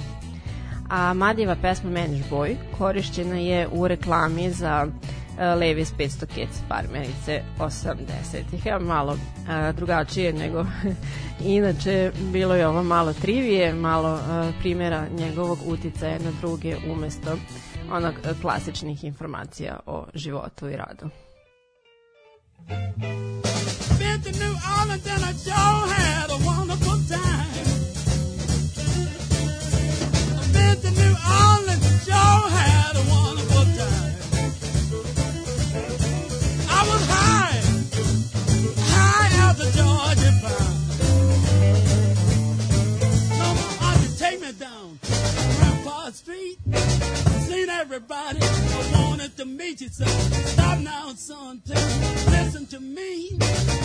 A 0.90 1.14
Madijeva 1.14 1.56
pesma 1.62 1.90
Manish 1.90 2.30
Boy 2.30 2.56
korišćena 2.78 3.36
je 3.36 3.68
u 3.72 3.88
reklami 3.88 4.50
za 4.50 4.86
uh, 4.86 5.38
Levi's 5.38 5.92
500 5.98 6.26
Kids 6.26 6.58
farmerice 6.68 7.42
80-ih. 7.58 8.66
Evo 8.66 8.80
malo 8.80 9.12
uh, 9.12 9.76
drugačije 9.76 10.32
nego 10.32 10.66
inače 11.56 12.12
bilo 12.32 12.54
je 12.54 12.68
ovo 12.68 12.82
malo 12.82 13.12
trivije, 13.12 13.72
malo 13.72 14.14
uh, 14.14 14.54
primjera 14.60 15.06
njegovog 15.18 15.58
uticaja 15.66 16.18
na 16.18 16.30
druge 16.40 16.76
umesto 16.92 17.30
onog 17.30 17.73
uh, 17.90 18.40
klasičnih 18.40 19.04
informacija 19.04 19.80
o 19.86 20.06
životu 20.14 20.68
i 20.68 20.76
radu. 20.76 21.08
Been 23.98 24.22
to 24.22 24.30
New 24.30 24.54
Orleans 24.80 25.06
and 25.06 25.24
I 25.24 25.32
sure 25.44 25.94
had 25.94 26.30
a 26.30 26.38
wonderful 26.46 26.98
time. 27.08 27.64
Been 30.52 30.76
to 30.82 30.90
New 31.00 31.16
Orleans, 31.44 32.04
sure 32.04 32.50
had 32.50 32.96
a 32.96 33.04
wonderful 33.14 33.64
time. 33.76 34.16
I 36.68 36.80
was 36.88 37.06
high 37.06 37.43
Street. 46.14 46.58
Seen 47.48 47.68
everybody, 47.68 48.38
I 48.40 49.06
wanted 49.08 49.36
to 49.36 49.44
meet 49.44 49.80
you, 49.80 49.88
so 49.88 50.04
stop 50.04 50.78
now, 50.78 51.12
son, 51.14 51.60
please 51.66 52.26
listen 52.28 52.66
to 52.66 52.78
me. 52.78 53.30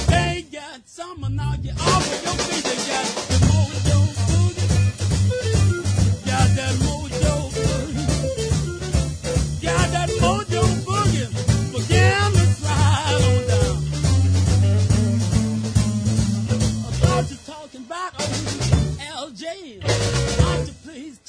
They 0.07 0.45
got 0.51 0.87
summer 0.87 1.29
now, 1.29 1.55
you 1.59 1.71
off 1.71 2.05
of 2.05 2.23
your 2.23 2.35
feet, 2.45 2.63
they 2.63 2.77
got 2.85 3.05
the 3.29 3.37
mojo 3.49 3.99
boogie. 4.29 6.25
Got 6.25 6.49
that 6.55 6.75
mojo 6.85 7.08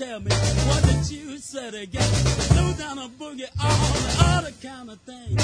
tell 0.01 0.21
me 0.21 0.31
what 0.67 0.83
did 0.85 1.11
you 1.11 1.37
say 1.37 1.83
again? 1.83 2.01
Slow 2.01 2.73
down 2.73 2.99
a 2.99 3.09
boogie, 3.21 3.51
all 3.63 3.93
the 4.07 4.17
other 4.33 4.53
kind 4.63 4.89
of 4.89 4.99
things. 5.01 5.37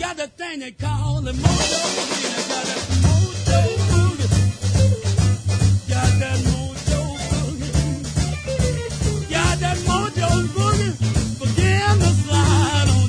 Got 0.00 0.16
the 0.16 0.26
thing 0.26 0.58
they 0.58 0.72
call 0.72 1.20
the 1.20 1.30
mojo 1.30 1.80
boogie. 1.94 2.32
Got 2.48 2.64
that 2.66 2.82
mojo 3.04 3.60
boogie. 3.90 4.30
Got 5.88 6.18
that 6.18 6.38
mojo 6.48 7.00
boogie. 7.30 7.70
Got 9.30 9.58
that 9.60 9.78
mojo 9.86 10.28
boogie. 10.56 10.94
Begin 11.38 11.98
to 12.02 12.10
slide 12.24 12.88
on 12.90 13.05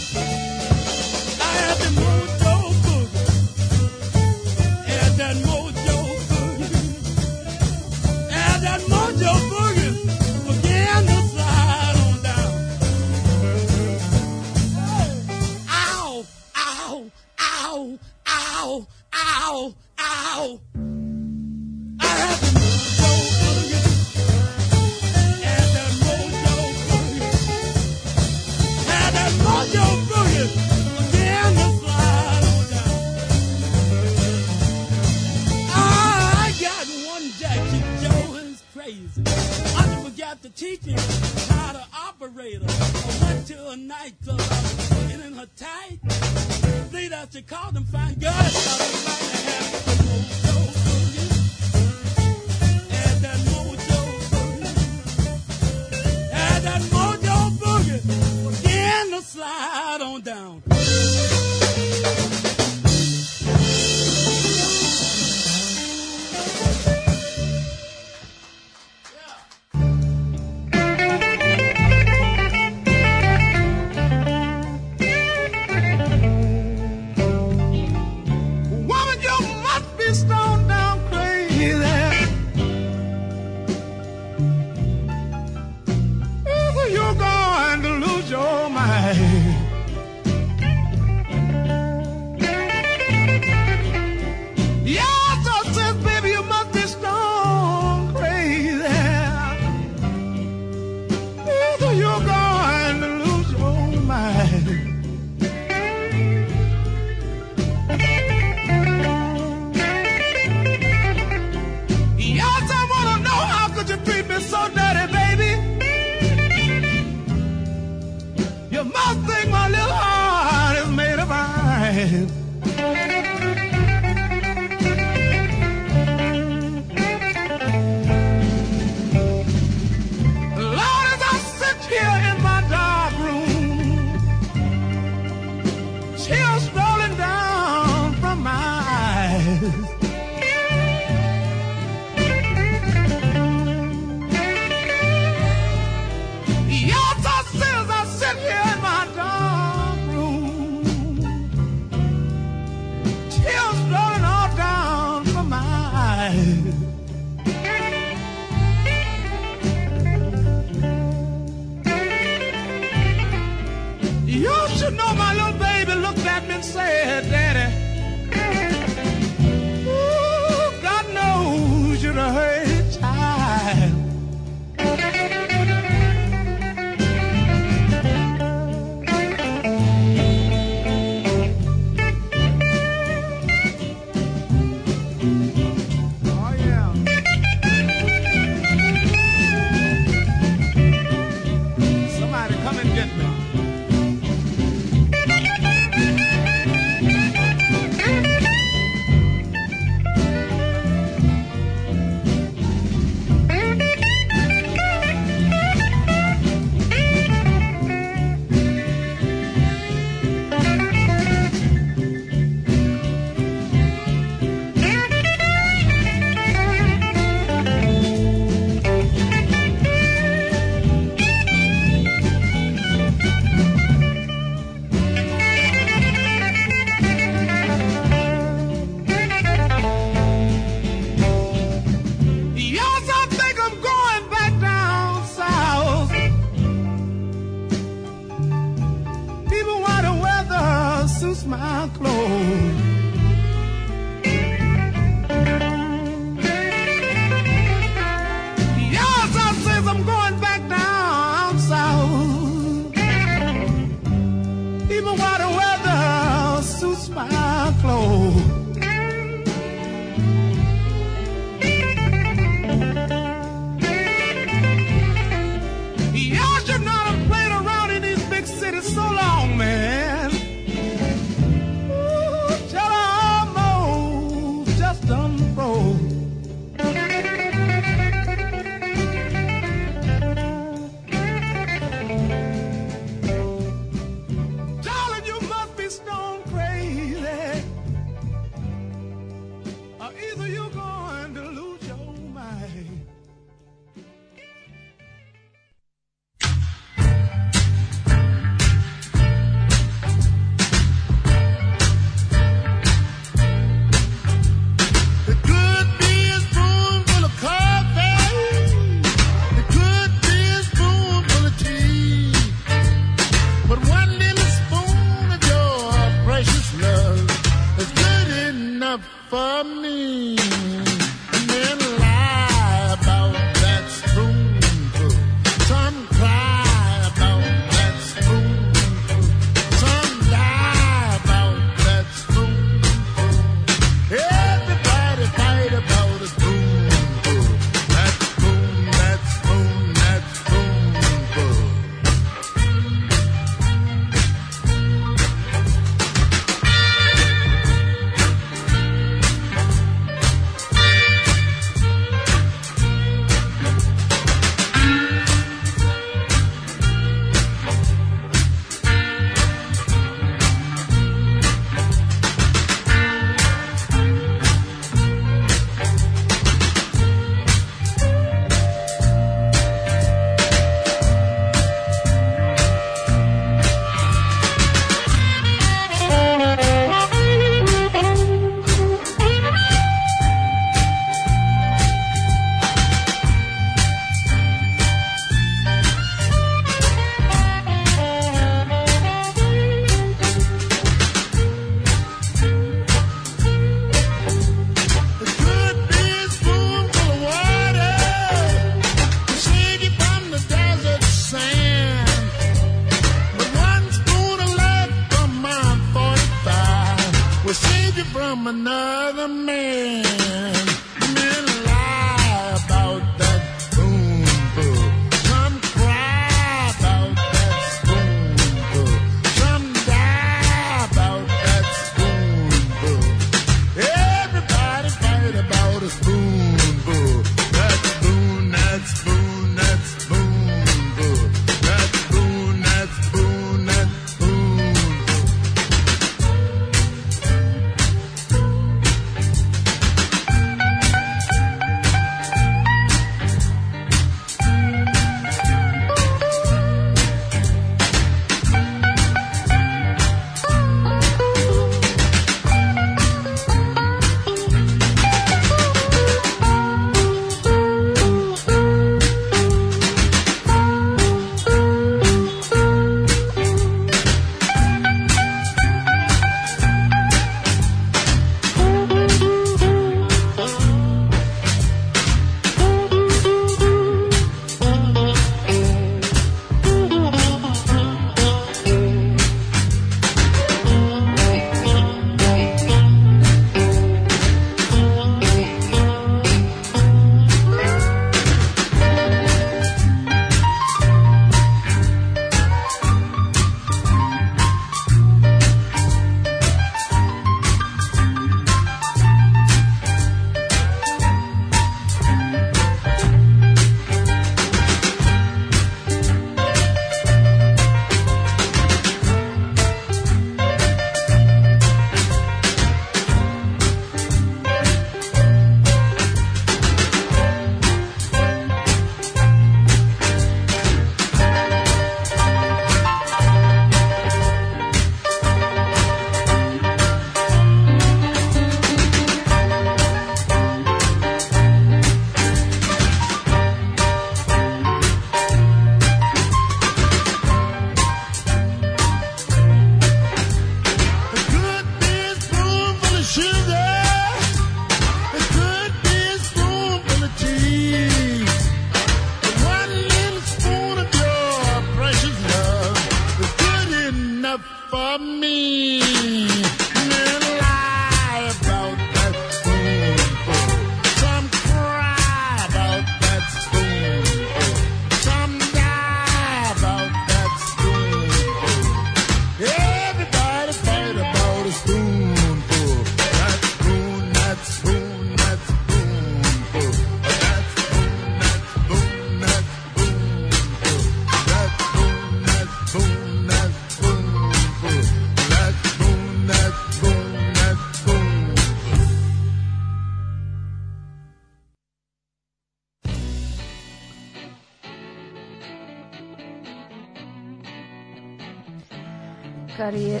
Karije... 599.56 600.00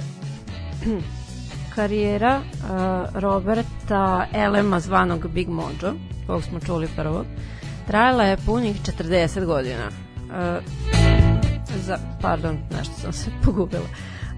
Karijera 1.74 2.40
uh, 2.40 3.20
Roberta 3.20 4.26
Elema 4.32 4.80
zvanog 4.80 5.28
Big 5.28 5.48
Mojo, 5.48 5.94
kog 6.26 6.42
smo 6.42 6.60
čuli 6.60 6.88
prvo, 6.96 7.24
trajala 7.86 8.24
je 8.24 8.36
punih 8.36 8.76
40 8.82 9.44
godina. 9.44 9.88
Uh, 9.88 10.64
za, 11.86 11.98
pardon, 12.22 12.58
nešto 12.76 12.94
sam 12.94 13.12
se 13.12 13.30
pogubila. 13.44 13.86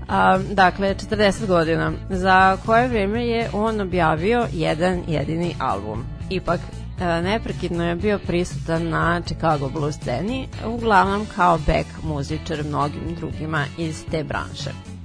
A, 0.08 0.38
dakle, 0.52 0.94
40 0.94 1.46
godina, 1.46 1.92
za 2.10 2.56
koje 2.66 2.88
vreme 2.88 3.26
je 3.26 3.50
on 3.52 3.80
objavio 3.80 4.46
jedan 4.52 5.02
jedini 5.08 5.54
album. 5.58 6.04
Ipak, 6.30 6.60
neprekidno 6.98 7.88
je 7.88 7.96
bio 7.96 8.18
prisutan 8.18 8.88
na 8.88 9.20
Chicago 9.20 9.68
blues 9.68 9.96
sceni, 9.96 10.48
uglavnom 10.66 11.26
kao 11.36 11.58
back 11.58 11.86
muzičar 12.02 12.64
mnogim 12.64 13.14
drugima 13.16 13.64
iz 13.78 14.04
te 14.10 14.24
branše. 14.24 14.97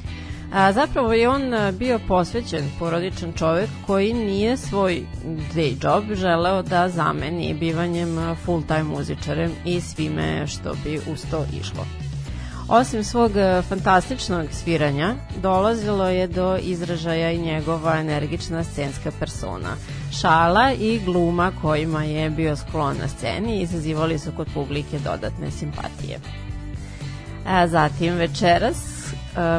A, 0.54 0.74
zapravo 0.74 1.14
je 1.14 1.30
on 1.30 1.42
bio 1.80 2.00
posvećen 2.08 2.72
porodičan 2.80 3.34
čovek 3.34 3.70
koji 3.88 4.14
nije 4.14 4.58
svoj 4.58 5.04
day 5.56 5.76
job 5.84 6.14
želeo 6.14 6.62
da 6.62 6.90
zameni 6.90 7.54
bivanjem 7.54 8.36
full 8.46 8.64
time 8.68 8.84
muzičarem 8.84 9.52
i 9.66 9.82
svime 9.82 10.48
što 10.48 10.74
bi 10.84 11.02
uz 11.14 11.26
to 11.32 11.46
išlo. 11.60 11.86
Osim 12.68 13.04
svog 13.04 13.32
fantastičnog 13.70 14.48
sviranja, 14.52 15.16
dolazilo 15.42 16.10
je 16.10 16.28
do 16.28 16.58
izražaja 16.58 17.32
i 17.32 17.42
njegova 17.42 18.00
energična 18.00 18.64
scenska 18.64 19.12
persona. 19.20 19.76
Šala 20.20 20.72
i 20.74 21.00
gluma 21.06 21.52
kojima 21.62 22.04
je 22.04 22.30
bio 22.30 22.56
sklon 22.56 22.98
na 23.02 23.08
sceni 23.08 23.62
izazivali 23.62 24.20
su 24.20 24.32
kod 24.38 24.48
publike 24.54 25.00
dodatne 25.00 25.52
simpatije. 25.52 26.20
A 27.48 27.68
zatim 27.68 28.14
večeras 28.14 28.78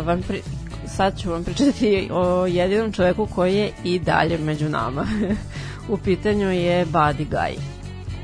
vam 0.05 0.23
pri, 0.23 0.43
sad 0.89 1.21
ću 1.21 1.31
vam 1.31 1.45
pričati 1.45 2.09
o 2.13 2.47
jedinom 2.47 2.93
čoveku 2.93 3.27
koji 3.27 3.55
je 3.55 3.71
i 3.85 3.99
dalje 3.99 4.39
među 4.39 4.69
nama. 4.69 5.07
U 5.93 5.97
pitanju 5.99 6.51
je 6.51 6.87
Buddy 6.87 7.27
Guy. 7.31 7.59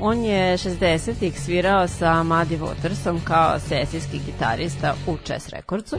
On 0.03 0.23
je 0.23 0.57
60-ih 0.57 1.39
svirao 1.41 1.87
sa 1.87 2.23
Muddy 2.23 2.59
Watersom 2.59 3.19
kao 3.23 3.59
sesijski 3.59 4.19
gitarista 4.25 4.93
u 5.07 5.17
Chess 5.17 5.49
Recordsu 5.49 5.97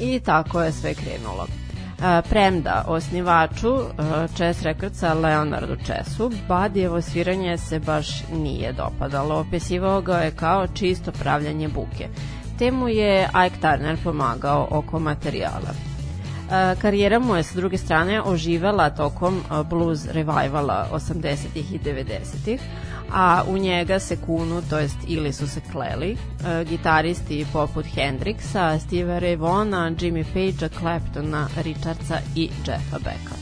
i 0.00 0.20
tako 0.20 0.62
je 0.62 0.72
sve 0.72 0.94
krenulo. 0.94 1.46
Premda 2.28 2.84
osnivaču 2.88 3.78
Chess 4.34 4.62
Recordsa 4.62 5.14
Leonardu 5.14 5.76
Chessu, 5.84 6.30
Badijevo 6.48 7.00
sviranje 7.00 7.58
se 7.58 7.78
baš 7.78 8.08
nije 8.32 8.72
dopadalo. 8.72 9.40
Opisivao 9.40 10.00
ga 10.00 10.16
je 10.16 10.30
kao 10.30 10.66
čisto 10.66 11.12
pravljanje 11.12 11.68
buke. 11.68 12.08
Temu 12.58 12.88
je 12.88 13.28
Ike 13.46 13.60
Turner 13.60 13.96
pomagao 14.04 14.68
oko 14.70 14.98
materijala. 14.98 15.89
Karijera 16.78 17.18
mu 17.18 17.36
je 17.36 17.42
sa 17.42 17.54
druge 17.54 17.78
strane 17.78 18.22
oživela 18.22 18.90
tokom 18.90 19.42
blues 19.70 20.06
revivala 20.06 20.88
80-ih 20.92 21.74
i 21.74 21.78
90-ih, 21.78 22.60
a 23.12 23.42
u 23.48 23.58
njega 23.58 23.98
se 23.98 24.16
kunu, 24.16 24.62
to 24.70 24.78
jest 24.78 24.96
ili 25.08 25.32
su 25.32 25.48
se 25.48 25.60
kleli, 25.72 26.16
gitaristi 26.68 27.46
poput 27.52 27.86
Hendrixa, 27.94 28.78
Steve 28.78 29.20
Ray 29.20 29.38
Vona, 29.38 29.90
Jimmy 29.90 30.24
Pagea, 30.24 30.68
Claptona, 30.78 31.48
Richardsa 31.64 32.18
i 32.36 32.50
Jeffa 32.66 32.98
Becka. 32.98 33.34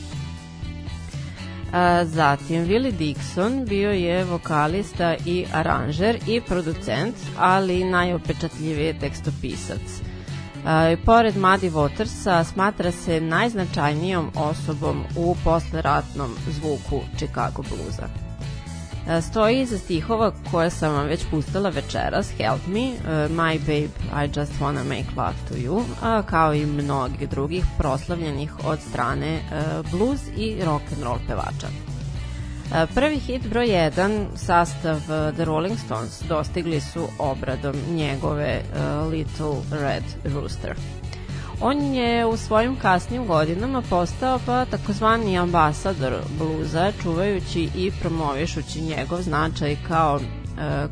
E, 1.73 2.05
zatim, 2.05 2.65
Willie 2.65 2.91
Dixon 2.91 3.65
bio 3.65 3.91
je 3.91 4.23
vokalista 4.23 5.15
i 5.25 5.45
aranžer 5.53 6.19
i 6.27 6.41
producent, 6.41 7.15
ali 7.37 7.83
najopečatljiviji 7.83 8.99
tekstopisac. 8.99 10.08
E, 10.65 10.97
pored 11.05 11.35
Muddy 11.35 11.69
Watersa 11.69 12.43
smatra 12.43 12.91
se 12.91 13.21
najznačajnijom 13.21 14.31
osobom 14.35 15.03
u 15.15 15.35
posleratnom 15.43 16.35
zvuku 16.49 17.01
Chicago 17.17 17.63
bluza. 17.69 18.07
E, 19.09 19.21
stoji 19.21 19.61
iza 19.61 19.77
stihova 19.77 20.31
koje 20.51 20.69
sam 20.69 20.93
vam 20.93 21.05
već 21.05 21.25
pustila 21.31 21.69
večeras, 21.69 22.29
Help 22.37 22.67
Me, 22.67 22.91
My 23.29 23.59
Babe, 23.59 24.23
I 24.25 24.39
Just 24.39 24.53
Wanna 24.59 24.83
Make 24.83 25.09
Love 25.17 25.35
to 25.49 25.55
You, 25.55 25.83
a, 26.01 26.21
kao 26.21 26.53
i 26.53 26.65
mnogih 26.65 27.29
drugih 27.29 27.65
proslavljenih 27.77 28.65
od 28.65 28.79
strane 28.89 29.39
uh, 29.39 29.91
blues 29.91 30.21
i 30.37 30.65
rock 30.65 30.83
and 30.95 31.03
roll 31.03 31.19
pevača. 31.27 31.88
Uh, 32.69 32.89
prvi 32.95 33.19
hit 33.19 33.47
broj 33.49 33.67
1, 33.67 34.25
sastav 34.35 34.95
uh, 34.95 35.35
The 35.35 35.45
Rolling 35.45 35.79
Stones, 35.79 36.21
dostigli 36.27 36.81
su 36.81 37.07
obradom 37.19 37.75
njegove 37.91 38.61
uh, 38.61 39.11
Little 39.11 39.55
Red 39.71 40.33
Rooster. 40.33 40.75
On 41.61 41.81
je 41.93 42.25
u 42.25 42.37
svojim 42.37 42.75
kasnim 42.75 43.27
godinama 43.27 43.81
postao 43.89 44.39
pa 44.45 44.65
takozvani 44.65 45.37
ambasador 45.37 46.13
bluza, 46.37 46.91
čuvajući 47.03 47.69
i 47.75 47.91
promovišući 48.01 48.81
njegov 48.81 49.21
značaj 49.21 49.77
kao 49.87 50.19
e, 50.19 50.21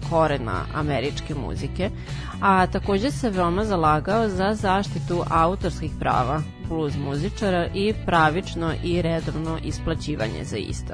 korena 0.09 0.65
američke 0.73 1.35
muzike, 1.35 1.89
a 2.41 2.67
takođe 2.67 3.11
se 3.11 3.29
veoma 3.29 3.65
zalagao 3.65 4.29
za 4.29 4.53
zaštitu 4.55 5.23
autorskih 5.29 5.91
prava 5.99 6.41
blues 6.69 6.93
muzičara 6.97 7.67
i 7.73 7.93
pravično 8.05 8.73
i 8.83 9.01
redovno 9.01 9.57
isplaćivanje 9.63 10.43
za 10.43 10.57
isto. 10.57 10.93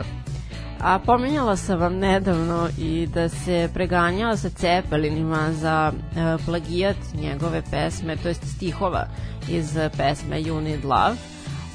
A 0.83 0.99
pominjala 0.99 1.55
sam 1.55 1.79
vam 1.79 1.95
nedavno 1.95 2.69
i 2.77 3.07
da 3.13 3.29
se 3.29 3.69
preganjao 3.73 4.37
sa 4.37 4.49
cepelinima 4.49 5.53
za 5.53 5.91
e, 5.93 6.37
plagijat 6.45 6.95
njegove 7.13 7.61
pesme, 7.71 8.17
to 8.17 8.27
jest 8.27 8.55
stihova 8.55 9.07
iz 9.49 9.77
pesme 9.97 10.41
You 10.41 10.61
Need 10.61 10.85
Love 10.85 11.15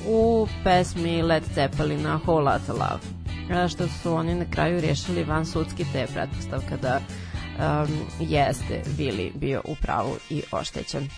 u 0.06 0.48
pesmi 0.64 1.22
Led 1.22 1.42
Zeppelina 1.54 2.20
Whole 2.24 2.52
Lotta 2.52 2.72
Love. 2.72 3.00
E, 3.64 3.68
što 3.68 3.88
su 3.88 4.14
oni 4.14 4.34
na 4.34 4.44
kraju 4.50 4.80
rješili 4.80 5.24
van 5.24 5.46
sudski 5.46 5.84
te 5.92 6.06
pretpostavka 6.14 6.76
da 6.76 7.00
um, 7.00 7.98
jeste 8.20 8.82
Vili 8.96 9.32
bio 9.34 9.62
u 9.64 9.74
pravu 9.74 10.16
i 10.30 10.42
oštećen. 10.52 11.08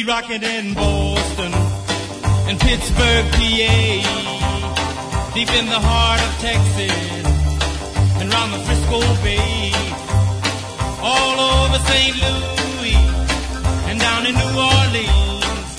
Really 0.00 0.12
rocking 0.12 0.42
in 0.42 0.72
Boston 0.72 1.52
and 2.48 2.58
Pittsburgh, 2.58 3.30
PA, 3.32 5.32
deep 5.34 5.52
in 5.52 5.66
the 5.66 5.78
heart 5.78 6.22
of 6.22 6.38
Texas 6.40 7.26
and 8.18 8.32
round 8.32 8.54
the 8.54 8.60
Frisco 8.60 9.00
Bay, 9.22 9.74
all 11.02 11.38
over 11.38 11.78
St. 11.84 12.16
Louis 12.16 12.96
and 13.90 14.00
down 14.00 14.24
in 14.24 14.36
New 14.36 14.56
Orleans. 14.56 15.78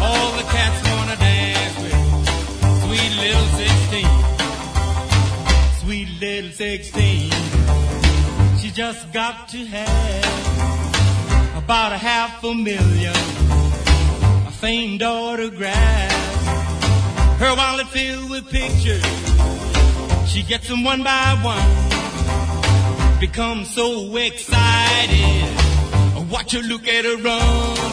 All 0.00 0.32
the 0.32 0.42
cats 0.50 0.82
wanna 0.90 1.14
dance 1.16 1.78
with 1.84 2.02
sweet 2.82 3.12
little 3.22 3.46
16, 3.62 4.10
sweet 5.82 6.08
little 6.20 6.50
16. 6.50 7.30
She 8.58 8.72
just 8.72 9.12
got 9.12 9.48
to 9.50 9.64
have 9.66 10.79
about 11.70 11.92
a 11.92 11.98
half 11.98 12.42
a 12.42 12.52
million 12.52 13.14
a 13.14 14.50
famed 14.50 15.04
autographs. 15.04 16.44
Her 17.38 17.54
wallet 17.54 17.86
filled 17.86 18.28
with 18.28 18.50
pictures. 18.50 19.04
She 20.28 20.42
gets 20.42 20.66
them 20.66 20.82
one 20.82 21.04
by 21.04 21.38
one. 21.44 23.20
Becomes 23.20 23.72
so 23.72 24.16
excited. 24.16 25.44
I 26.16 26.26
watch 26.28 26.50
her 26.54 26.58
look 26.58 26.88
at 26.88 27.04
her 27.04 27.16
run, 27.18 27.89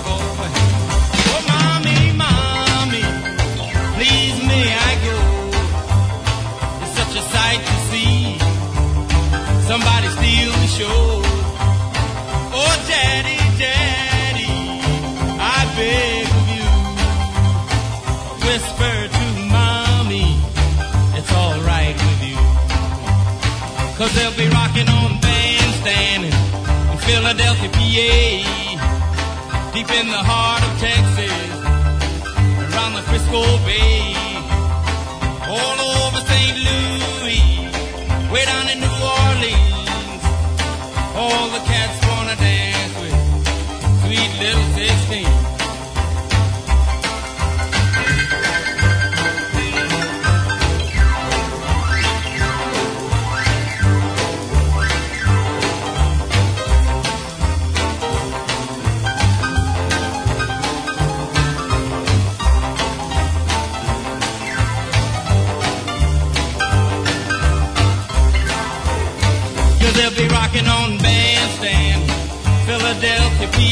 Cause 23.98 24.14
they'll 24.14 24.38
be 24.38 24.48
rocking 24.50 24.88
on 24.88 25.20
bandstand 25.20 26.26
in 26.26 26.32
Philadelphia, 27.00 27.68
PA. 27.68 27.82
Deep 29.74 29.90
in 29.90 30.08
the 30.08 30.22
heart 30.22 30.62
of 30.62 30.78
Texas, 30.78 31.34
around 32.62 32.94
the 32.94 33.02
Frisco 33.10 33.42
Bay. 33.66 34.14
All 35.50 35.82
over 35.98 36.22
St. 36.30 36.58
Louis, 36.68 37.66
way 38.32 38.46
down 38.46 38.70
in 38.70 38.82
New 38.86 38.98
Orleans. 39.02 40.22
All 41.18 41.50
the 41.50 41.66
cats 41.66 41.98
wanna 42.06 42.36
dance 42.36 42.94
with 43.02 43.18
sweet 44.06 44.30
little 44.38 44.70
16. 44.78 45.37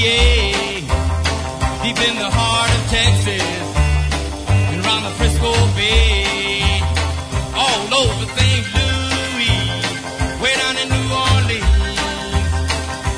PA, 0.05 1.81
deep 1.81 1.97
in 1.97 2.15
the 2.21 2.29
heart 2.29 2.69
of 2.77 2.81
Texas, 2.93 3.41
and 4.69 4.85
around 4.85 5.03
the 5.03 5.13
Frisco 5.17 5.51
Bay, 5.73 6.61
all 7.57 7.89
over 7.89 8.25
St. 8.37 8.65
Louis, 8.77 9.65
way 10.43 10.53
down 10.61 10.75
in 10.77 10.87
New 10.93 11.07
Orleans. 11.25 11.97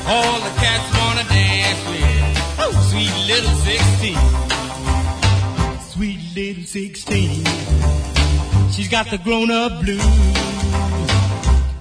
All 0.07 0.39
the 0.47 0.53
cats 0.63 0.87
wanna 0.97 1.25
dance 1.27 1.81
with 1.91 2.63
oh, 2.63 2.71
sweet 2.91 3.15
little 3.27 3.57
16, 3.67 4.15
sweet 5.91 6.21
little 6.37 6.63
16. 6.63 7.43
She's 8.71 8.87
got 8.87 9.09
the 9.09 9.17
grown-up 9.17 9.81
blues 9.81 10.05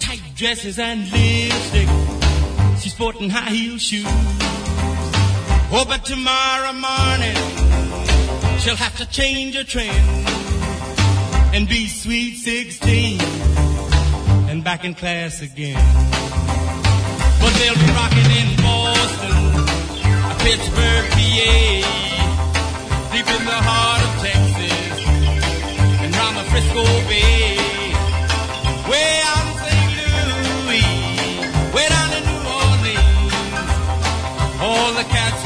tight 0.00 0.22
dresses 0.34 0.80
and 0.80 1.00
lipstick. 1.12 1.88
She's 2.80 2.92
sporting 2.92 3.30
high 3.30 3.50
heel 3.50 3.78
shoes. 3.78 4.45
Oh, 5.78 5.84
but 5.84 6.06
tomorrow 6.06 6.72
morning 6.72 7.36
she'll 8.60 8.76
have 8.76 8.96
to 8.96 9.04
change 9.10 9.54
her 9.56 9.62
trend 9.62 9.92
and 11.54 11.68
be 11.68 11.86
sweet 11.86 12.36
16 12.36 13.20
and 14.48 14.64
back 14.64 14.86
in 14.86 14.94
class 14.94 15.42
again. 15.42 15.76
But 17.42 17.52
they'll 17.60 17.76
be 17.76 17.92
rocking 17.92 18.30
in 18.40 18.56
Boston, 18.64 19.36
Pittsburgh, 20.40 21.10
PA, 21.12 21.52
deep 23.12 23.28
in 23.36 23.44
the 23.44 23.60
heart 23.68 24.00
of 24.00 24.12
Texas 24.24 24.96
and 26.00 26.16
round 26.16 26.36
the 26.38 26.44
Frisco 26.52 26.84
Bay. 27.04 27.60
Way 28.88 29.20
out 29.28 29.44
in 29.44 29.54
St. 29.60 29.92
Louis, 30.24 30.88
way 31.76 31.86
down 31.92 32.16
in 32.16 32.24
New 32.24 32.48
Orleans, 32.64 33.36
all 34.62 34.94
the 34.94 35.04
cats 35.12 35.45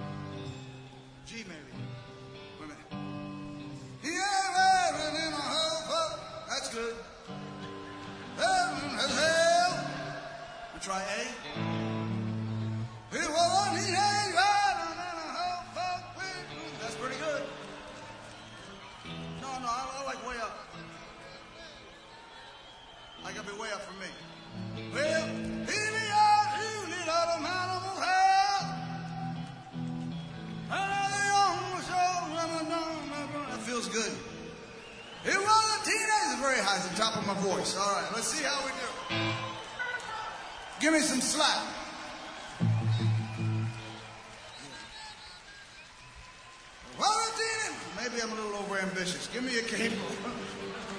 G 1.31 1.37
maybe. 1.47 1.71
Wait 2.59 2.65
a 2.65 2.67
minute. 2.67 2.91
Yeah, 4.03 4.51
well, 4.51 5.15
in 5.15 5.31
a 5.31 5.39
hope, 5.39 6.19
that's 6.49 6.67
good. 6.75 6.95
Heaven 8.35 8.99
as 8.99 9.13
hell. 9.15 9.73
We 10.73 10.79
try 10.81 10.99
A. 10.99 11.21
It 13.15 13.29
won't 13.31 13.71
need 13.79 13.95
a 13.95 14.11
and 14.11 15.19
a 15.19 15.31
of. 15.47 16.03
That's 16.81 16.95
pretty 16.95 17.15
good. 17.15 17.43
No, 19.39 19.47
no, 19.63 19.67
I, 19.71 20.03
like 20.07 20.27
way 20.27 20.35
up. 20.43 20.67
I 23.23 23.31
gotta 23.31 23.47
be 23.47 23.53
way 23.57 23.71
up 23.71 23.81
for 23.83 23.93
me. 24.03 24.11
Well, 24.93 25.27
here 25.71 25.91
we 25.95 26.05
are, 26.11 26.45
two 26.59 26.91
little 26.91 27.47
animal 27.47 27.95
hell. 28.03 28.20
Good. 33.87 34.11
It 35.23 35.37
was 35.37 35.79
a 35.79 35.83
teenager, 35.85 36.41
very 36.41 36.59
high, 36.59 36.77
it's 36.77 36.87
the 36.89 36.95
top 36.95 37.15
of 37.17 37.27
my 37.27 37.35
voice. 37.35 37.77
All 37.77 37.93
right, 37.93 38.09
let's 38.13 38.27
see 38.27 38.43
how 38.43 38.65
we 38.65 38.71
do. 38.71 39.33
Give 40.79 40.93
me 40.93 40.99
some 40.99 41.21
slack. 41.21 41.63
Well. 46.99 47.21
Maybe 48.01 48.19
I'm 48.19 48.31
a 48.31 48.35
little 48.35 48.55
over 48.61 48.79
ambitious. 48.79 49.27
Give 49.31 49.43
me 49.43 49.59
a 49.59 49.61
cable. 49.61 49.95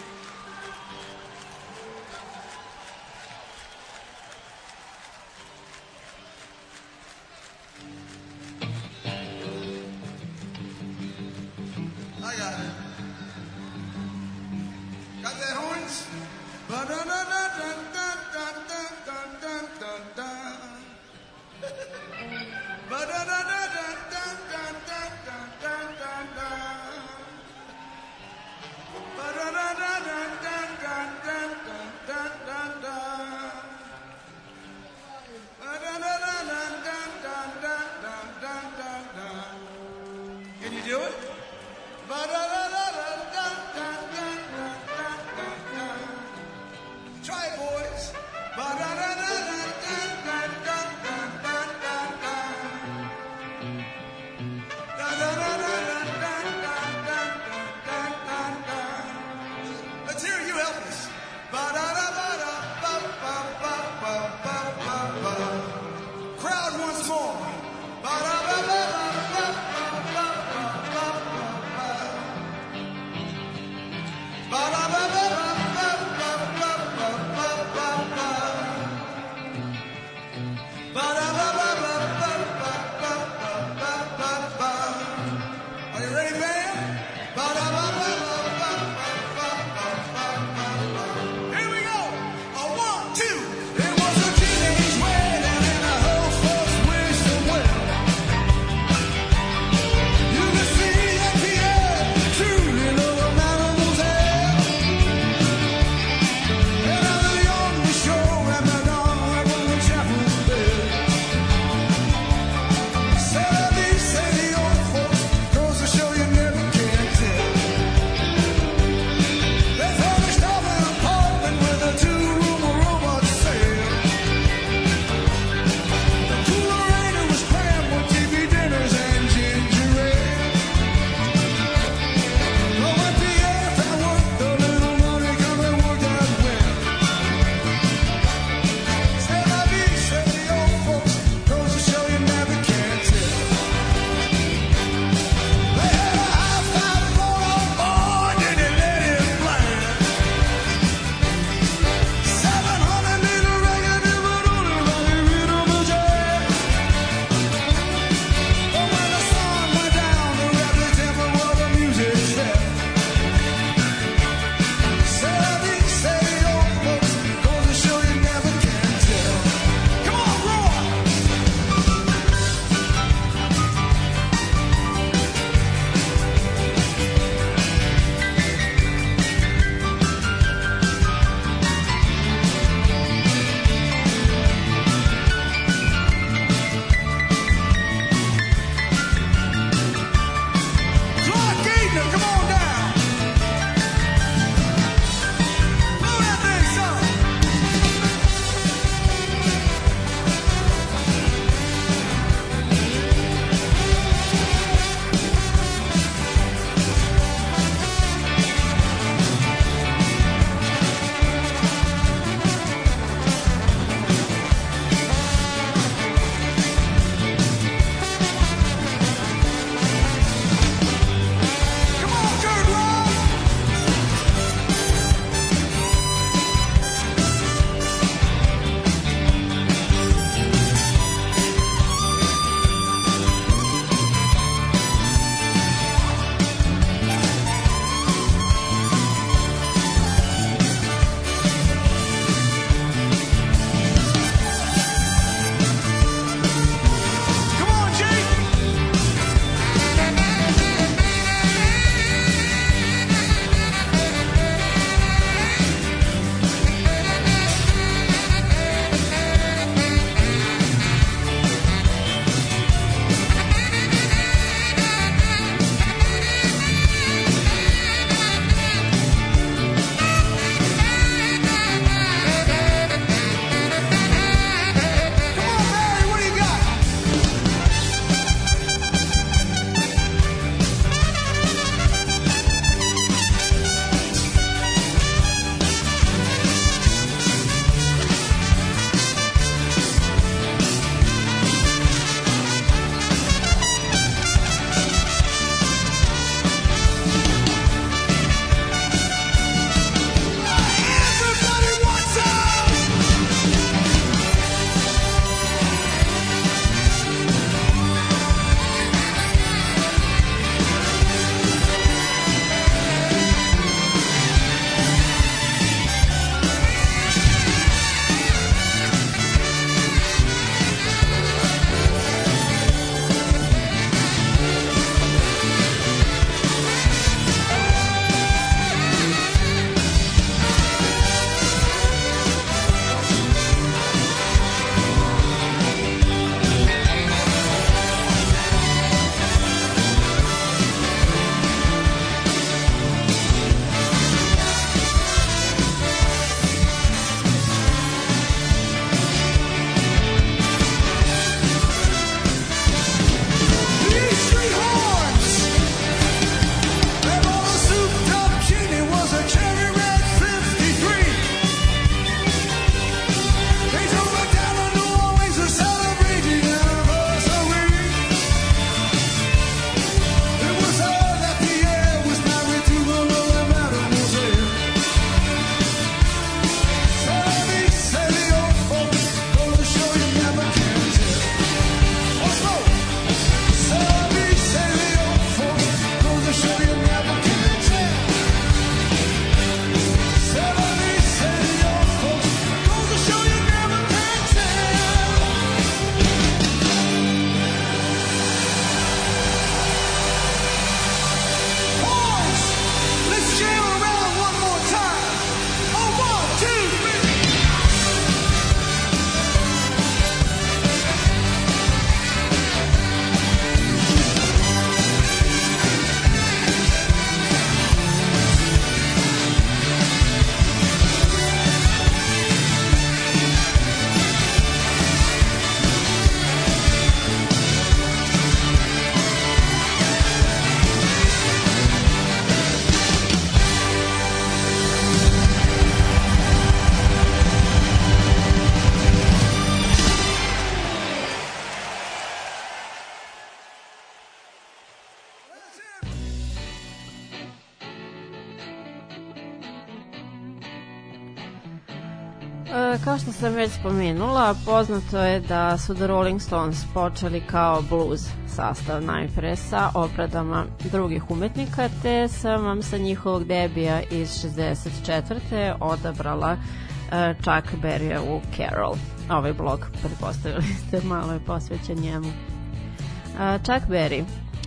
sam 453.23 453.35
već 453.35 453.53
spomenula, 453.53 454.35
poznato 454.45 454.99
je 454.99 455.21
da 455.21 455.59
su 455.59 455.75
The 455.75 455.87
Rolling 455.87 456.21
Stones 456.21 456.65
počeli 456.75 457.23
kao 457.27 457.63
blues 457.71 458.09
sastav 458.27 458.85
najpre 458.85 459.37
sa 459.37 459.71
obradama 459.75 460.45
drugih 460.73 461.11
umetnika, 461.11 461.69
te 461.83 462.09
sam 462.09 462.45
vam 462.45 462.63
sa 462.63 462.79
njihovog 462.79 463.25
debija 463.25 463.83
iz 463.91 464.09
64. 464.09 465.55
odabrala 465.61 466.33
uh, 466.33 467.17
Chuck 467.17 467.63
Berry 467.63 467.99
u 467.99 468.21
Carol. 468.37 468.75
Ovaj 469.11 469.33
blog, 469.33 469.67
pretpostavili 469.83 470.55
ste, 470.69 470.81
malo 470.85 471.13
je 471.13 471.21
posvećen 471.21 471.79
njemu. 471.79 472.09
Uh, 472.09 473.43
Chuck 473.43 473.67
Berry 473.69 474.05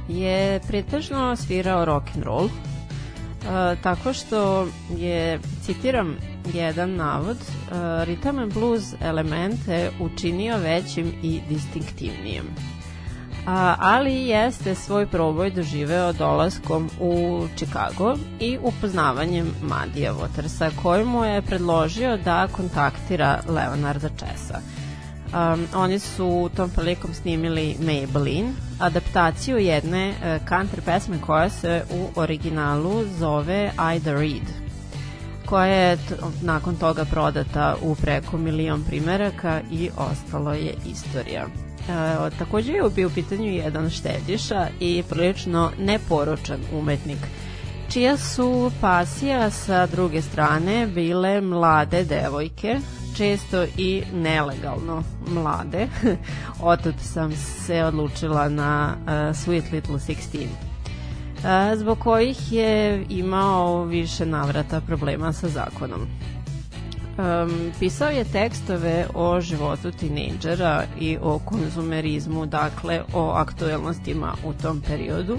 je 0.07 0.59
pretežno 0.67 1.35
svirao 1.35 1.85
rock 1.85 2.07
and 2.15 2.23
roll, 2.23 2.45
uh, 2.45 2.51
tako 3.83 4.13
što 4.13 4.67
je, 4.97 5.39
citiram 5.61 6.17
jedan 6.53 6.95
navod, 6.95 7.37
uh, 7.37 8.03
ritam 8.03 8.39
and 8.39 8.53
blues 8.53 8.93
elemente 9.01 9.91
učinio 9.99 10.57
većim 10.57 11.13
i 11.23 11.41
distinktivnijim 11.49 12.45
a, 13.45 13.75
ali 13.79 14.27
jeste 14.27 14.75
svoj 14.75 15.05
proboj 15.05 15.51
doživeo 15.51 16.13
dolaskom 16.13 16.89
u 16.99 17.43
Chicago 17.55 18.15
i 18.39 18.57
upoznavanjem 18.61 19.53
Madija 19.61 20.13
Watersa 20.13 20.71
koji 20.83 21.05
mu 21.05 21.25
je 21.25 21.41
predložio 21.41 22.17
da 22.17 22.47
kontaktira 22.47 23.39
Leonarda 23.47 24.09
Chessa. 24.09 24.59
Um, 25.25 25.67
oni 25.75 25.99
su 25.99 26.49
tom 26.55 26.69
prilikom 26.69 27.13
snimili 27.13 27.75
Maybelline, 27.79 28.51
adaptaciju 28.79 29.57
jedne 29.57 30.09
uh, 30.09 30.47
country 30.49 30.81
pesme 30.85 31.21
koja 31.21 31.49
se 31.49 31.83
u 31.91 32.19
originalu 32.19 33.03
zove 33.19 33.71
Ida 33.95 34.13
Reed 34.13 34.64
koja 35.45 35.65
je 35.65 35.97
nakon 36.41 36.75
toga 36.75 37.05
prodata 37.05 37.75
u 37.81 37.95
preko 37.95 38.37
milion 38.37 38.83
primeraka 38.83 39.61
i 39.71 39.89
ostalo 39.97 40.53
je 40.53 40.73
istorija. 40.91 41.45
E, 41.45 42.37
takođe 42.39 42.71
je 42.71 42.81
bio 42.95 43.07
u 43.07 43.11
pitanju 43.11 43.45
jedan 43.45 43.89
štediša 43.89 44.67
i 44.79 45.03
prilično 45.09 45.71
neporočan 45.79 46.59
umetnik 46.73 47.19
čija 47.95 48.17
su 48.17 48.71
pasija 48.81 49.49
sa 49.49 49.85
druge 49.85 50.21
strane 50.21 50.87
bile 50.87 51.41
mlade 51.41 52.03
devojke, 52.03 52.79
često 53.17 53.63
i 53.77 54.03
nelegalno 54.13 55.03
mlade. 55.27 55.87
Otud 56.61 56.95
sam 56.99 57.31
se 57.35 57.83
odlučila 57.83 58.49
na 58.49 58.95
uh, 59.01 59.09
Sweet 59.11 59.71
Little 59.71 59.95
16 59.95 60.43
uh, 60.43 60.64
zbog 61.75 61.99
kojih 61.99 62.51
je 62.51 63.05
imao 63.09 63.83
više 63.83 64.25
navrata 64.25 64.81
problema 64.81 65.33
sa 65.33 65.49
zakonom. 65.49 66.01
Um, 66.01 67.71
pisao 67.79 68.09
je 68.09 68.23
tekstove 68.23 69.07
o 69.13 69.41
životu 69.41 69.91
tinejdžera 69.91 70.83
i 70.99 71.17
o 71.21 71.39
konzumerizmu, 71.39 72.45
dakle 72.45 73.01
o 73.13 73.29
aktuelnostima 73.29 74.33
u 74.45 74.53
tom 74.53 74.81
periodu 74.87 75.37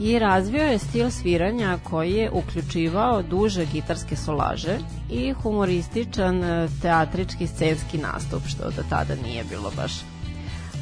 i 0.00 0.18
razvio 0.18 0.62
je 0.62 0.78
stil 0.78 1.10
sviranja 1.10 1.78
koji 1.84 2.12
je 2.12 2.30
uključivao 2.30 3.22
duže 3.22 3.66
gitarske 3.72 4.16
solaže 4.16 4.78
i 5.10 5.32
humorističan 5.32 6.44
e, 6.44 6.68
teatrički 6.82 7.46
scenski 7.46 7.98
nastup, 7.98 8.42
što 8.46 8.64
do 8.64 8.82
tada 8.90 9.14
nije 9.22 9.44
bilo 9.44 9.70
baš 9.76 9.92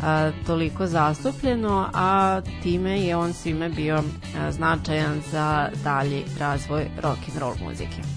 a, 0.02 0.30
toliko 0.46 0.86
zastupljeno, 0.86 1.90
a 1.94 2.40
time 2.62 3.00
je 3.00 3.16
on 3.16 3.32
svime 3.32 3.68
bio 3.68 4.02
a, 4.38 4.52
značajan 4.52 5.20
za 5.30 5.68
dalji 5.84 6.24
razvoj 6.38 6.86
rock 7.02 7.18
and 7.28 7.38
roll 7.38 7.54
muzike. 7.64 8.16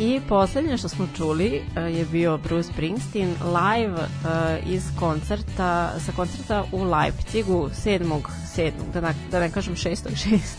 I 0.00 0.20
poslednje 0.28 0.76
što 0.76 0.88
smo 0.88 1.08
čuli 1.16 1.62
uh, 1.76 1.96
je 1.96 2.04
bio 2.04 2.38
Bruce 2.38 2.72
Springsteen 2.72 3.28
live 3.28 3.94
uh, 3.94 4.72
iz 4.72 4.84
koncerta, 4.98 5.92
sa 5.98 6.12
koncerta 6.16 6.64
u 6.72 6.82
Leipzigu 6.84 7.70
7. 7.84 8.20
7. 8.56 8.72
da, 8.92 9.00
ne, 9.00 9.14
da 9.30 9.40
ne 9.40 9.50
kažem 9.50 9.74
6. 9.74 9.96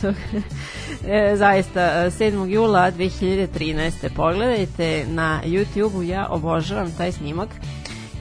6. 0.04 0.14
e, 1.08 1.36
zaista 1.36 1.80
7. 1.80 2.46
jula 2.46 2.92
2013. 2.92 4.10
Pogledajte 4.16 5.06
na 5.08 5.42
YouTube-u, 5.46 6.04
ja 6.04 6.28
obožavam 6.30 6.92
taj 6.98 7.12
snimak 7.12 7.50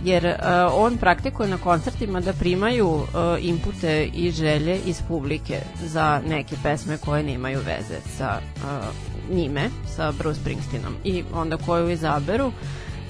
jer 0.05 0.27
uh, 0.27 0.35
on 0.75 0.97
praktikuje 0.97 1.49
na 1.49 1.59
koncertima 1.59 2.21
da 2.21 2.33
primaju 2.33 2.89
uh, 2.89 3.05
inpute 3.41 4.05
i 4.15 4.31
želje 4.31 4.81
iz 4.87 5.03
publike 5.09 5.61
za 5.85 6.21
neke 6.29 6.57
pesme 6.63 6.99
koje 6.99 7.23
nemaju 7.23 7.59
veze 7.59 8.01
sa 8.17 8.41
uh, 8.57 9.37
njime, 9.37 9.69
sa 9.97 10.13
Bruce 10.13 10.41
Springsteenom. 10.41 10.95
I 11.05 11.25
onda 11.35 11.57
koju 11.57 11.91
izaberu 11.91 12.53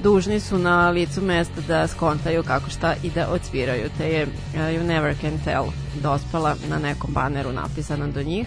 dužni 0.03 0.41
su 0.41 0.59
na 0.59 0.91
licu 0.91 1.23
mesta 1.23 1.61
da 1.69 1.89
skontaju 1.89 2.43
kako 2.43 2.71
šta 2.71 2.95
i 3.03 3.11
da 3.11 3.29
odsviraju, 3.29 3.91
te 3.99 4.09
je 4.09 4.23
uh, 4.25 4.31
You 4.55 4.83
Never 4.83 5.15
Can 5.21 5.39
Tell 5.45 5.65
dospala 6.03 6.57
na 6.69 6.79
nekom 6.79 7.11
baneru 7.13 7.53
napisana 7.53 8.07
do 8.07 8.23
njih 8.23 8.47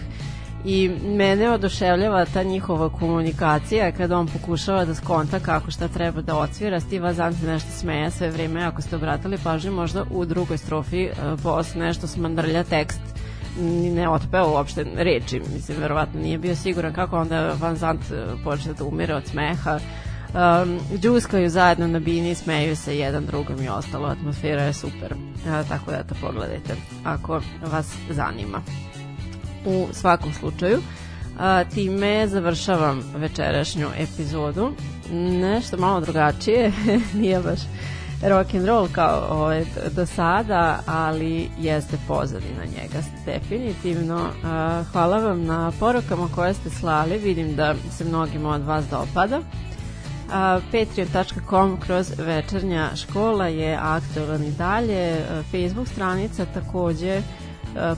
i 0.66 0.91
mene 1.05 1.51
oduševljava 1.51 2.26
ta 2.26 2.43
njihova 2.43 2.89
komunikacija 2.89 3.91
kada 3.91 4.18
on 4.18 4.28
pokušava 4.28 4.86
da 4.86 4.95
skonta 4.95 5.39
kako 5.39 5.72
šta 5.72 5.88
treba 5.88 6.22
da 6.22 6.38
odsvira 6.38 6.80
Steve 6.80 7.14
Zant 7.14 7.39
se 7.39 7.47
nešto 7.47 7.72
smeja 7.72 8.11
sve 8.11 8.30
vreme 8.30 8.64
ako 8.64 8.82
ste 8.82 8.95
obratili 8.95 9.38
pažnju 9.43 9.72
možda 9.72 10.05
u 10.11 10.26
drugoj 10.26 10.57
strofi 10.57 11.09
uh, 11.09 11.39
boss 11.39 11.76
nešto 11.76 12.07
smandrlja 12.07 12.64
tekst 12.64 13.01
ni 13.59 13.89
ne 13.89 14.09
otpeo 14.09 14.51
uopšte 14.51 14.86
reči, 14.95 15.41
mislim, 15.53 15.78
verovatno 15.80 16.22
nije 16.22 16.38
bio 16.38 16.55
siguran 16.55 16.93
kako 16.93 17.18
onda 17.18 17.55
Van 17.59 17.76
Zant 17.76 18.01
e, 18.11 18.43
počne 18.43 18.74
da 18.74 18.84
umire 18.84 19.16
od 19.16 19.28
smeha. 19.28 19.80
Um, 20.34 20.80
džuskaju 20.99 21.49
zajedno 21.49 21.88
na 21.88 21.99
bini, 21.99 22.36
smeju 22.36 22.76
se 22.76 22.97
jedan 22.97 23.26
drugom 23.26 23.64
i 23.64 23.70
ostalo, 23.70 24.07
atmosfera 24.07 24.64
je 24.64 24.74
super. 24.74 25.14
Uh, 25.14 25.68
tako 25.70 25.91
da 25.91 26.03
to 26.03 26.16
pogledajte, 26.22 26.76
ako 27.03 27.41
vas 27.72 27.95
zanima. 28.09 28.61
U 29.66 29.88
svakom 29.91 30.34
slučaju, 30.34 30.82
a, 31.39 31.64
time 31.64 32.28
završavam 32.28 33.03
večerašnju 33.16 33.88
epizodu. 33.97 34.72
Nešto 35.11 35.78
malo 35.78 35.99
drugačije, 36.01 36.72
nije 37.22 37.39
baš 37.39 37.59
rock 38.30 38.53
and 38.53 38.66
roll 38.66 38.88
kao 38.91 39.28
ovaj, 39.30 39.66
do 39.95 40.05
sada, 40.05 40.80
ali 40.86 41.49
jeste 41.59 41.97
pozadina 42.07 42.66
njega 42.66 42.99
definitivno. 43.26 44.16
Uh, 44.16 44.88
hvala 44.91 45.18
vam 45.18 45.45
na 45.45 45.72
porukama 45.80 46.28
koje 46.36 46.53
ste 46.53 46.70
slali, 46.70 47.18
vidim 47.18 47.55
da 47.55 47.76
se 47.91 48.05
mnogima 48.05 48.49
od 48.49 48.61
vas 48.64 48.86
dopada. 48.89 49.41
Patreon.com 50.72 51.80
kroz 51.80 52.11
večernja 52.18 52.95
škola 52.95 53.47
je 53.47 53.78
aktualan 53.82 54.43
i 54.43 54.51
dalje, 54.51 55.26
Facebook 55.51 55.88
stranica 55.88 56.45
takođe 56.45 57.22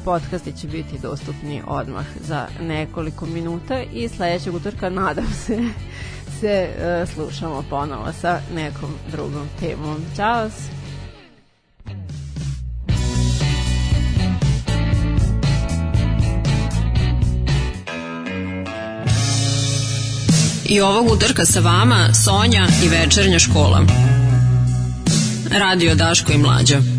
podcasti 0.05 0.53
će 0.57 0.67
biti 0.67 0.99
dostupni 1.01 1.61
odmah 1.67 2.05
za 2.21 2.47
nekoliko 2.61 3.25
minuta 3.25 3.81
i 3.93 4.09
sledećeg 4.09 4.55
utorka 4.55 4.89
nadam 4.89 5.33
se 5.45 5.59
se 6.39 6.69
uh, 6.69 7.09
slušamo 7.13 7.63
ponovo 7.69 8.13
sa 8.21 8.39
nekom 8.55 8.89
drugom 9.11 9.47
temom. 9.59 9.97
Ćao! 10.15 10.49
I 20.65 20.81
ovog 20.81 21.11
utorka 21.11 21.45
sa 21.45 21.59
vama 21.59 22.13
Sonja 22.25 22.67
i 22.85 22.87
večernja 22.87 23.39
škola. 23.39 23.85
Radio 25.59 25.95
Daško 25.95 26.31
i 26.31 26.37
Mlađa. 26.37 26.94